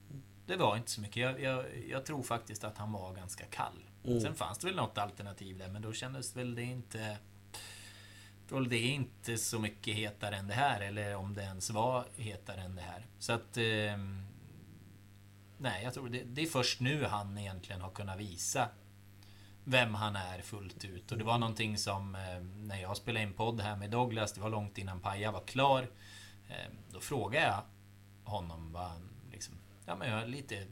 Det 0.45 0.55
var 0.55 0.77
inte 0.77 0.91
så 0.91 1.01
mycket. 1.01 1.17
Jag, 1.17 1.41
jag, 1.41 1.65
jag 1.89 2.05
tror 2.05 2.23
faktiskt 2.23 2.63
att 2.63 2.77
han 2.77 2.91
var 2.91 3.13
ganska 3.13 3.45
kall. 3.45 3.89
Mm. 4.05 4.21
Sen 4.21 4.35
fanns 4.35 4.57
det 4.57 4.67
väl 4.67 4.75
något 4.75 4.97
alternativ 4.97 5.57
där, 5.57 5.67
men 5.67 5.81
då 5.81 5.93
kändes 5.93 6.35
väl 6.35 6.55
det 6.55 6.63
inte 6.63 7.17
och 8.51 8.67
det 8.67 8.75
är 8.75 8.93
inte 8.93 9.37
så 9.37 9.59
mycket 9.59 9.95
hetare 9.95 10.35
än 10.35 10.47
det 10.47 10.53
här, 10.53 10.81
eller 10.81 11.15
om 11.15 11.33
det 11.33 11.41
ens 11.41 11.69
var 11.69 12.05
hetare 12.17 12.61
än 12.61 12.75
det 12.75 12.81
här. 12.81 13.05
Så 13.19 13.33
att... 13.33 13.57
Eh, 13.57 13.97
nej, 15.57 15.83
jag 15.83 15.93
tror 15.93 16.09
det, 16.09 16.23
det, 16.23 16.41
är 16.41 16.45
först 16.45 16.79
nu 16.79 17.05
han 17.05 17.37
egentligen 17.37 17.81
har 17.81 17.89
kunnat 17.89 18.19
visa 18.19 18.69
vem 19.63 19.93
han 19.93 20.15
är 20.15 20.41
fullt 20.41 20.85
ut. 20.85 21.11
Och 21.11 21.17
det 21.17 21.23
var 21.23 21.37
någonting 21.37 21.77
som, 21.77 22.15
eh, 22.15 22.41
när 22.41 22.81
jag 22.81 22.97
spelade 22.97 23.23
in 23.23 23.33
podd 23.33 23.61
här 23.61 23.75
med 23.75 23.89
Douglas, 23.89 24.33
det 24.33 24.41
var 24.41 24.49
långt 24.49 24.77
innan 24.77 24.99
Paja 24.99 25.31
var 25.31 25.45
klar. 25.45 25.89
Eh, 26.49 26.71
då 26.91 26.99
frågade 26.99 27.45
jag 27.45 27.61
honom 28.31 28.73
vad 28.73 28.83
han, 28.83 29.09
liksom, 29.31 29.55
ja 29.85 29.95
men 29.95 30.09
jag 30.09 30.29
lite 30.29 30.67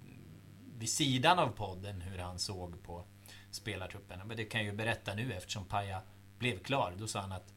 vid 0.77 0.89
sidan 0.89 1.39
av 1.39 1.47
podden 1.47 2.01
hur 2.01 2.17
han 2.17 2.39
såg 2.39 2.83
på 2.83 3.05
spelartruppen. 3.51 4.27
Men 4.27 4.37
det 4.37 4.45
kan 4.45 4.61
jag 4.61 4.71
ju 4.71 4.77
berätta 4.77 5.13
nu 5.13 5.33
eftersom 5.33 5.65
Paja 5.65 6.01
blev 6.39 6.59
klar. 6.59 6.93
Då 6.97 7.07
sa 7.07 7.19
han 7.19 7.31
att 7.31 7.53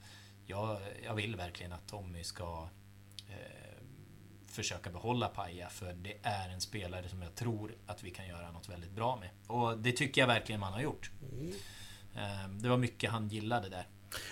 jag, 0.49 0.79
jag 1.05 1.15
vill 1.15 1.37
verkligen 1.37 1.73
att 1.73 1.89
Tommy 1.89 2.25
ska 2.25 2.69
eh, 3.29 3.83
försöka 4.47 4.91
behålla 4.91 5.29
Paja 5.29 5.69
för 5.69 5.93
det 5.93 6.17
är 6.23 6.49
en 6.49 6.61
spelare 6.61 7.09
som 7.09 7.23
jag 7.23 7.35
tror 7.35 7.75
att 7.87 8.03
vi 8.03 8.11
kan 8.11 8.27
göra 8.27 8.51
något 8.51 8.69
väldigt 8.69 8.91
bra 8.91 9.17
med. 9.17 9.31
Och 9.47 9.79
det 9.79 9.93
tycker 9.93 10.21
jag 10.21 10.29
verkligen 10.29 10.61
man 10.61 10.73
har 10.73 10.81
gjort. 10.81 11.11
Mm. 11.33 11.53
Eh, 12.15 12.49
det 12.51 12.69
var 12.69 12.77
mycket 12.77 13.11
han 13.11 13.29
gillade 13.29 13.69
där. 13.69 13.87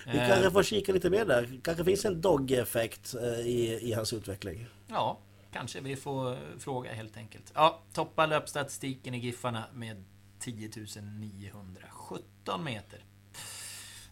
Vi 0.07 0.18
kanske 0.18 0.46
eh, 0.46 0.52
får 0.52 0.62
kika 0.62 0.92
lite 0.92 1.11
mer 1.11 1.24
där. 1.24 1.61
kanske 1.64 1.85
finns 1.85 2.05
en 2.05 2.20
dog-effekt 2.20 3.14
eh, 3.14 3.40
i, 3.40 3.79
i 3.83 3.92
hans 3.92 4.12
utveckling. 4.12 4.66
Ja, 4.88 5.18
kanske. 5.52 5.81
Vi 5.81 5.96
får 5.96 6.38
fråga 6.59 6.92
helt 6.92 7.16
enkelt. 7.16 7.52
Ja, 7.55 7.83
toppa 7.92 8.26
löpstatistiken 8.26 9.14
i 9.14 9.18
Giffarna 9.18 9.64
med 9.72 10.05
10 10.38 10.70
917 11.02 12.64
meter. 12.64 13.05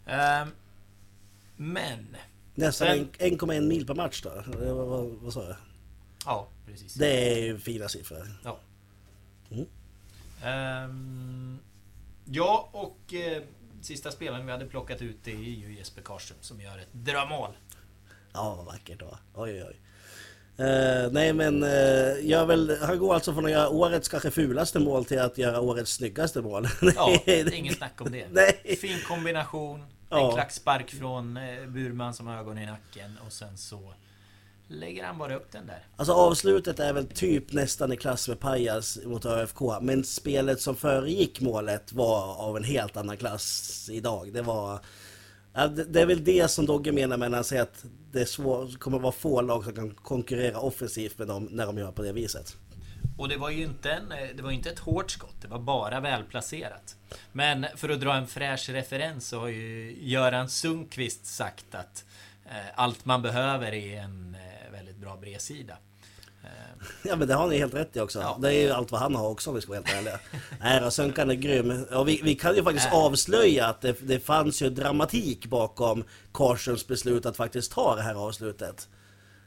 Um, 0.05 0.51
men... 1.57 2.17
Nästan 2.55 2.87
1,1 2.87 3.61
mil 3.61 3.87
per 3.87 3.95
match 3.95 4.21
då? 4.21 4.43
Vad, 4.45 4.87
vad, 4.87 5.05
vad 5.05 5.33
sa 5.33 5.43
jag? 5.43 5.55
Ja, 6.25 6.47
precis. 6.65 6.93
Det 6.93 7.33
är 7.33 7.45
ju 7.45 7.59
fina 7.59 7.89
siffror. 7.89 8.27
Ja. 8.43 8.59
Mm. 9.51 9.65
Um, 10.89 11.59
ja, 12.25 12.69
och 12.71 13.13
eh, 13.13 13.43
sista 13.81 14.11
spelaren 14.11 14.45
vi 14.45 14.51
hade 14.51 14.65
plockat 14.65 15.01
ut 15.01 15.17
det 15.23 15.31
är 15.31 15.35
ju 15.35 15.75
Jesper 15.77 16.01
Karlström 16.01 16.37
som 16.41 16.61
gör 16.61 16.77
ett 16.77 16.93
drömmål. 16.93 17.51
Ja, 18.33 18.55
vad 18.55 18.65
vackert 18.65 18.99
då. 18.99 19.17
Oj, 19.33 19.63
oj. 19.63 19.79
Uh, 20.59 21.11
nej 21.11 21.33
men 21.33 21.63
uh, 21.63 21.69
jag 22.29 22.45
väl, 22.45 22.77
han 22.81 22.99
går 22.99 23.13
alltså 23.13 23.33
från 23.33 23.45
att 23.45 23.51
göra 23.51 23.69
årets 23.69 24.09
kanske 24.09 24.31
fulaste 24.31 24.79
mål 24.79 25.05
till 25.05 25.19
att 25.19 25.37
göra 25.37 25.61
årets 25.61 25.91
snyggaste 25.91 26.41
mål. 26.41 26.67
ja, 26.95 27.21
det 27.25 27.39
är 27.39 27.53
inget 27.53 27.77
snack 27.77 28.01
om 28.01 28.11
det. 28.11 28.27
Nej. 28.31 28.77
Fin 28.81 28.99
kombination. 29.07 29.83
En 30.19 30.31
klackspark 30.31 30.91
från 30.91 31.37
eh, 31.37 31.65
Burman 31.67 32.13
som 32.13 32.27
har 32.27 32.37
ögon 32.37 32.57
i 32.57 32.65
nacken 32.65 33.17
och 33.25 33.33
sen 33.33 33.57
så 33.57 33.93
lägger 34.67 35.03
han 35.03 35.17
bara 35.17 35.35
upp 35.35 35.51
den 35.51 35.67
där. 35.67 35.87
Alltså 35.95 36.13
avslutet 36.13 36.79
är 36.79 36.93
väl 36.93 37.07
typ 37.07 37.53
nästan 37.53 37.93
i 37.93 37.97
klass 37.97 38.27
med 38.27 38.39
Pajas 38.39 38.99
mot 39.05 39.25
ÖFK. 39.25 39.59
Men 39.81 40.03
spelet 40.03 40.61
som 40.61 40.75
föregick 40.75 41.41
målet 41.41 41.93
var 41.93 42.35
av 42.35 42.57
en 42.57 42.63
helt 42.63 42.97
annan 42.97 43.17
klass 43.17 43.89
idag. 43.91 44.33
Det 44.33 44.41
var... 44.41 44.79
Det, 45.87 46.01
är 46.01 46.05
väl 46.05 46.23
det 46.23 46.51
som 46.51 46.65
Dogge 46.65 46.91
menar 46.91 47.17
med 47.17 47.31
när 47.31 47.37
han 47.37 47.43
säger 47.43 47.61
att 47.61 47.85
det 48.11 48.25
svår, 48.25 48.77
kommer 48.79 48.99
vara 48.99 49.11
få 49.11 49.41
lag 49.41 49.63
som 49.63 49.73
kan 49.73 49.91
konkurrera 49.91 50.59
offensivt 50.59 51.17
med 51.17 51.27
dem 51.27 51.47
när 51.51 51.65
de 51.65 51.77
gör 51.77 51.91
på 51.91 52.01
det 52.01 52.11
viset. 52.11 52.57
Och 53.17 53.29
det 53.29 53.37
var 53.37 53.49
ju 53.49 53.63
inte, 53.63 53.91
en, 53.91 54.09
det 54.35 54.43
var 54.43 54.51
inte 54.51 54.69
ett 54.69 54.79
hårt 54.79 55.11
skott, 55.11 55.35
det 55.41 55.47
var 55.47 55.59
bara 55.59 55.99
välplacerat. 55.99 56.95
Men 57.31 57.65
för 57.75 57.89
att 57.89 58.01
dra 58.01 58.13
en 58.13 58.27
fräsch 58.27 58.69
referens 58.69 59.27
så 59.27 59.39
har 59.39 59.47
ju 59.47 59.97
Göran 60.01 60.49
Sundqvist 60.49 61.25
sagt 61.25 61.75
att 61.75 62.05
eh, 62.45 62.65
allt 62.75 63.05
man 63.05 63.21
behöver 63.21 63.73
är 63.73 64.01
en 64.01 64.35
eh, 64.35 64.71
väldigt 64.71 64.97
bra 64.97 65.17
bredsida. 65.17 65.77
Ja 67.03 67.15
men 67.15 67.27
det 67.27 67.33
har 67.33 67.47
ni 67.47 67.57
helt 67.57 67.73
rätt 67.73 67.95
i 67.95 67.99
också. 67.99 68.19
Ja. 68.19 68.37
Det 68.41 68.47
är 68.47 68.61
ju 68.61 68.71
allt 68.71 68.91
vad 68.91 69.01
han 69.01 69.15
har 69.15 69.29
också 69.29 69.49
om 69.49 69.55
vi 69.55 69.61
ska 69.61 69.69
vara 69.69 69.81
helt 69.81 69.97
ärliga. 69.97 70.19
Nej 70.59 70.81
då, 70.81 70.91
Sönkan 70.91 71.29
är 71.29 71.33
grym. 71.33 71.85
Och 71.91 72.07
vi, 72.07 72.21
vi 72.23 72.35
kan 72.35 72.55
ju 72.55 72.63
faktiskt 72.63 72.93
avslöja 72.93 73.67
att 73.67 73.81
det, 73.81 73.95
det 74.01 74.19
fanns 74.19 74.61
ju 74.61 74.69
dramatik 74.69 75.45
bakom 75.45 76.03
Karlströms 76.31 76.87
beslut 76.87 77.25
att 77.25 77.37
faktiskt 77.37 77.71
ta 77.71 77.95
det 77.95 78.01
här 78.01 78.15
avslutet. 78.15 78.89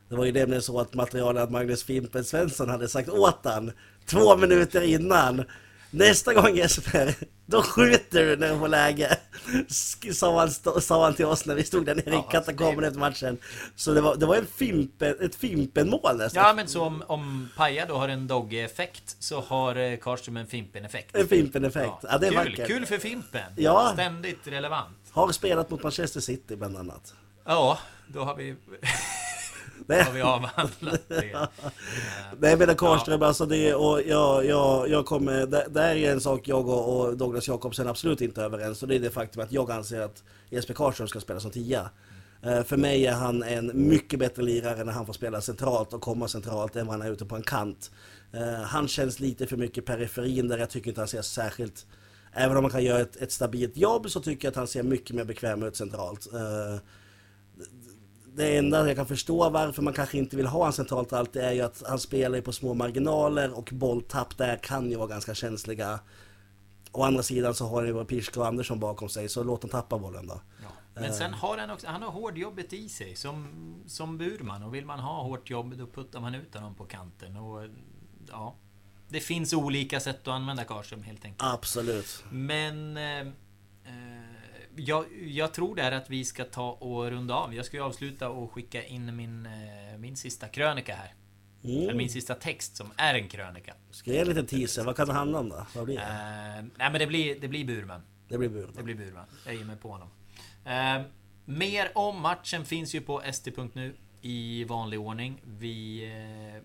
Det 0.08 0.16
var 0.16 0.24
ju 0.24 0.32
nämligen 0.32 0.62
så 0.62 0.80
att 0.80 0.94
materialet 0.94 1.42
att 1.42 1.50
Magnus 1.50 1.84
Fimpen 1.84 2.24
Svensson 2.24 2.68
hade 2.68 2.88
sagt 2.88 3.08
åt 3.08 3.40
han 3.44 3.72
två 4.06 4.36
minuter 4.36 4.80
innan. 4.82 5.44
Nästa 5.90 6.34
gång 6.34 6.56
Jesper, 6.56 7.14
då 7.46 7.62
skjuter 7.62 8.24
du 8.26 8.36
när 8.36 8.52
du 8.52 8.58
får 8.58 8.68
läge. 8.68 9.16
Sa 10.12 10.38
han, 10.38 10.80
sa 10.80 11.04
han 11.04 11.14
till 11.14 11.24
oss 11.24 11.46
när 11.46 11.54
vi 11.54 11.64
stod 11.64 11.86
där 11.86 11.94
nere 11.94 12.10
i 12.10 12.12
Ja, 12.14 12.22
katakomben 12.22 12.84
efter 12.84 13.00
matchen. 13.00 13.38
Så 13.76 13.92
det 13.94 14.00
var, 14.00 14.16
det 14.16 14.26
var 14.26 14.36
en 14.36 14.46
Fimpen, 14.46 15.14
ett 15.20 15.34
Fimpen-mål 15.34 16.16
nästan. 16.16 16.44
Ja 16.46 16.52
men 16.54 16.68
så 16.68 16.82
om, 16.82 17.02
om 17.06 17.48
Paja 17.56 17.86
då 17.86 17.94
har 17.94 18.08
en 18.08 18.26
Dogge-effekt 18.26 19.16
så 19.18 19.40
har 19.40 19.76
eh, 19.76 19.96
Karlström 19.96 20.36
en 20.36 20.46
Fimpen-effekt. 20.46 21.16
En 21.16 21.28
Fimpen-effekt. 21.28 21.92
Ja, 22.02 22.18
det 22.18 22.26
är 22.26 22.30
kul, 22.30 22.36
vackert. 22.38 22.66
kul 22.66 22.86
för 22.86 22.98
Fimpen! 22.98 23.52
Ja. 23.56 23.90
Ständigt 23.94 24.46
relevant. 24.46 24.96
Har 25.10 25.32
spelat 25.32 25.70
mot 25.70 25.82
Manchester 25.82 26.20
City 26.20 26.56
bland 26.56 26.76
annat. 26.76 27.14
Ja, 27.44 27.78
då 28.08 28.20
har 28.24 28.34
vi, 28.36 28.56
Nej, 29.86 30.02
har 30.02 30.12
vi 30.12 30.20
avhandlat 30.22 31.08
det. 31.08 31.48
Nej 32.38 32.56
men 32.56 32.74
Karlström, 32.76 33.22
alltså 33.22 33.46
det 33.46 33.74
och 33.74 34.02
jag, 34.06 34.46
jag, 34.46 34.88
jag 34.88 35.06
kommer, 35.06 35.46
det, 35.46 35.66
det 35.70 35.80
här 35.80 35.96
är 35.96 36.12
en 36.12 36.20
sak 36.20 36.48
jag 36.48 36.68
och, 36.68 37.00
och 37.00 37.16
Douglas 37.16 37.48
Jakobsen 37.48 37.88
absolut 37.88 38.20
inte 38.20 38.40
är 38.40 38.44
överens 38.44 38.82
och 38.82 38.88
det 38.88 38.94
är 38.96 39.00
det 39.00 39.10
faktum 39.10 39.42
att 39.42 39.52
jag 39.52 39.70
anser 39.70 40.00
att 40.00 40.22
Jesper 40.50 40.74
Karlström 40.74 41.08
ska 41.08 41.20
spela 41.20 41.40
som 41.40 41.50
tia. 41.50 41.90
Eh, 42.42 42.62
För 42.62 42.76
mig 42.76 43.06
är 43.06 43.12
han 43.12 43.42
en 43.42 43.70
mycket 43.74 44.18
bättre 44.18 44.42
lirare 44.42 44.84
när 44.84 44.92
han 44.92 45.06
får 45.06 45.12
spela 45.12 45.40
centralt 45.40 45.92
och 45.92 46.00
komma 46.00 46.28
centralt 46.28 46.76
än 46.76 46.86
vad 46.86 46.96
han 46.98 47.06
är 47.08 47.12
ute 47.12 47.24
på 47.24 47.36
en 47.36 47.42
kant. 47.42 47.90
Eh, 48.32 48.62
Han 48.62 48.88
känns 48.88 49.20
lite 49.20 49.46
för 49.46 49.56
mycket 49.56 49.86
periferin 49.86 50.48
där 50.48 50.58
jag 50.58 50.70
tycker 50.70 50.88
inte 50.88 51.00
han 51.00 51.08
ser 51.08 51.22
särskilt 51.22 51.86
Även 52.32 52.56
om 52.56 52.64
han 52.64 52.70
kan 52.70 52.84
göra 52.84 53.00
ett, 53.00 53.16
ett 53.16 53.32
stabilt 53.32 53.76
jobb 53.76 54.10
så 54.10 54.20
tycker 54.20 54.46
jag 54.46 54.52
att 54.52 54.56
han 54.56 54.66
ser 54.66 54.82
mycket 54.82 55.16
mer 55.16 55.24
bekväm 55.24 55.62
ut 55.62 55.76
centralt. 55.76 56.28
Eh, 56.34 56.80
det 58.38 58.56
enda 58.56 58.86
jag 58.86 58.96
kan 58.96 59.06
förstå 59.06 59.50
varför 59.50 59.82
man 59.82 59.92
kanske 59.92 60.18
inte 60.18 60.36
vill 60.36 60.46
ha 60.46 60.64
han 60.64 60.72
centralt 60.72 61.12
alltid 61.12 61.42
är 61.42 61.52
ju 61.52 61.60
att 61.60 61.82
han 61.88 61.98
spelar 61.98 62.40
på 62.40 62.52
små 62.52 62.74
marginaler 62.74 63.58
och 63.58 63.70
bolltapp 63.72 64.38
där 64.38 64.56
kan 64.56 64.90
ju 64.90 64.96
vara 64.96 65.08
ganska 65.08 65.34
känsliga. 65.34 66.00
Å 66.92 67.02
andra 67.02 67.22
sidan 67.22 67.54
så 67.54 67.66
har 67.66 67.76
han 67.76 67.86
ju 67.86 67.94
bara 67.94 68.04
Pirska 68.04 68.40
och 68.40 68.46
Andersson 68.46 68.80
bakom 68.80 69.08
sig 69.08 69.28
så 69.28 69.42
låt 69.42 69.60
dem 69.60 69.70
tappa 69.70 69.98
bollen 69.98 70.26
då. 70.26 70.40
Ja. 70.62 70.68
Men 71.00 71.12
sen 71.12 71.34
har 71.34 71.58
han 71.58 71.70
också, 71.70 71.86
han 71.86 72.02
har 72.02 72.10
hårdjobbet 72.10 72.72
i 72.72 72.88
sig 72.88 73.16
som, 73.16 73.48
som 73.86 74.18
Burman 74.18 74.62
och 74.62 74.74
vill 74.74 74.86
man 74.86 75.00
ha 75.00 75.22
hårt 75.22 75.50
jobb 75.50 75.76
då 75.76 75.86
puttar 75.86 76.20
man 76.20 76.34
ut 76.34 76.54
honom 76.54 76.74
på 76.74 76.84
kanten 76.84 77.36
och 77.36 77.68
ja 78.28 78.54
Det 79.08 79.20
finns 79.20 79.52
olika 79.52 80.00
sätt 80.00 80.20
att 80.20 80.28
använda 80.28 80.64
Karlström 80.64 81.02
helt 81.02 81.24
enkelt. 81.24 81.52
Absolut. 81.52 82.24
Men 82.30 82.96
eh, 82.96 83.20
eh, 83.84 84.37
jag, 84.78 85.04
jag 85.26 85.54
tror 85.54 85.74
där 85.76 85.92
att 85.92 86.10
vi 86.10 86.24
ska 86.24 86.44
ta 86.44 86.70
och 86.70 87.10
runda 87.10 87.34
av. 87.34 87.54
Jag 87.54 87.64
ska 87.66 87.76
ju 87.76 87.82
avsluta 87.82 88.28
och 88.28 88.52
skicka 88.52 88.84
in 88.84 89.16
min, 89.16 89.46
eh, 89.46 89.98
min 89.98 90.16
sista 90.16 90.48
krönika 90.48 90.94
här. 90.94 91.14
Eller 91.62 91.94
min 91.94 92.08
sista 92.10 92.34
text 92.34 92.76
som 92.76 92.92
är 92.96 93.14
en 93.14 93.28
krönika. 93.28 93.74
Ska 93.90 94.10
jag 94.10 94.14
ge 94.14 94.20
en 94.22 94.28
liten 94.28 94.46
teaser? 94.46 94.84
Vad 94.84 94.96
kan 94.96 95.08
det 95.08 95.14
handla 95.14 95.38
om 95.38 95.48
då? 95.48 95.66
Vad 95.74 95.84
blir 95.84 95.96
det? 95.96 96.02
Eh, 96.02 96.64
nej 96.78 96.90
men 96.90 96.92
det 96.92 97.06
blir, 97.06 97.40
det 97.40 97.48
blir 97.48 97.64
Burman. 97.64 98.02
Det 98.28 98.38
blir 98.38 98.48
bur. 98.48 98.70
Det 98.76 98.82
blir 98.82 98.94
Burman. 98.94 99.24
Jag 99.46 99.54
ger 99.54 99.64
mig 99.64 99.76
på 99.76 99.88
honom. 99.88 100.08
Eh, 100.64 101.02
mer 101.44 101.90
om 101.94 102.20
matchen 102.20 102.64
finns 102.64 102.94
ju 102.94 103.00
på 103.00 103.20
st.nu 103.22 103.94
i 104.20 104.64
vanlig 104.64 105.00
ordning. 105.00 105.40
Vi 105.44 106.04
eh, 106.04 106.62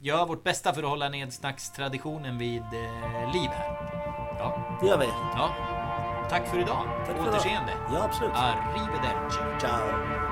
gör 0.00 0.26
vårt 0.26 0.44
bästa 0.44 0.74
för 0.74 0.82
att 0.82 0.88
hålla 0.88 1.08
nedsnackstraditionen 1.08 2.38
vid 2.38 2.62
liv 3.34 3.50
här. 3.50 3.76
Ja, 4.38 4.78
Det 4.80 4.86
gör 4.88 4.98
vi. 4.98 5.06
ja. 5.06 5.71
Tack 6.32 6.48
för 6.48 6.58
idag. 6.58 6.88
Tack 7.06 7.16
för. 7.16 7.28
Återseende. 7.28 7.72
Ja, 7.92 8.04
absolut. 8.04 8.32
Arrivederci. 8.34 9.38
Ciao. 9.60 10.31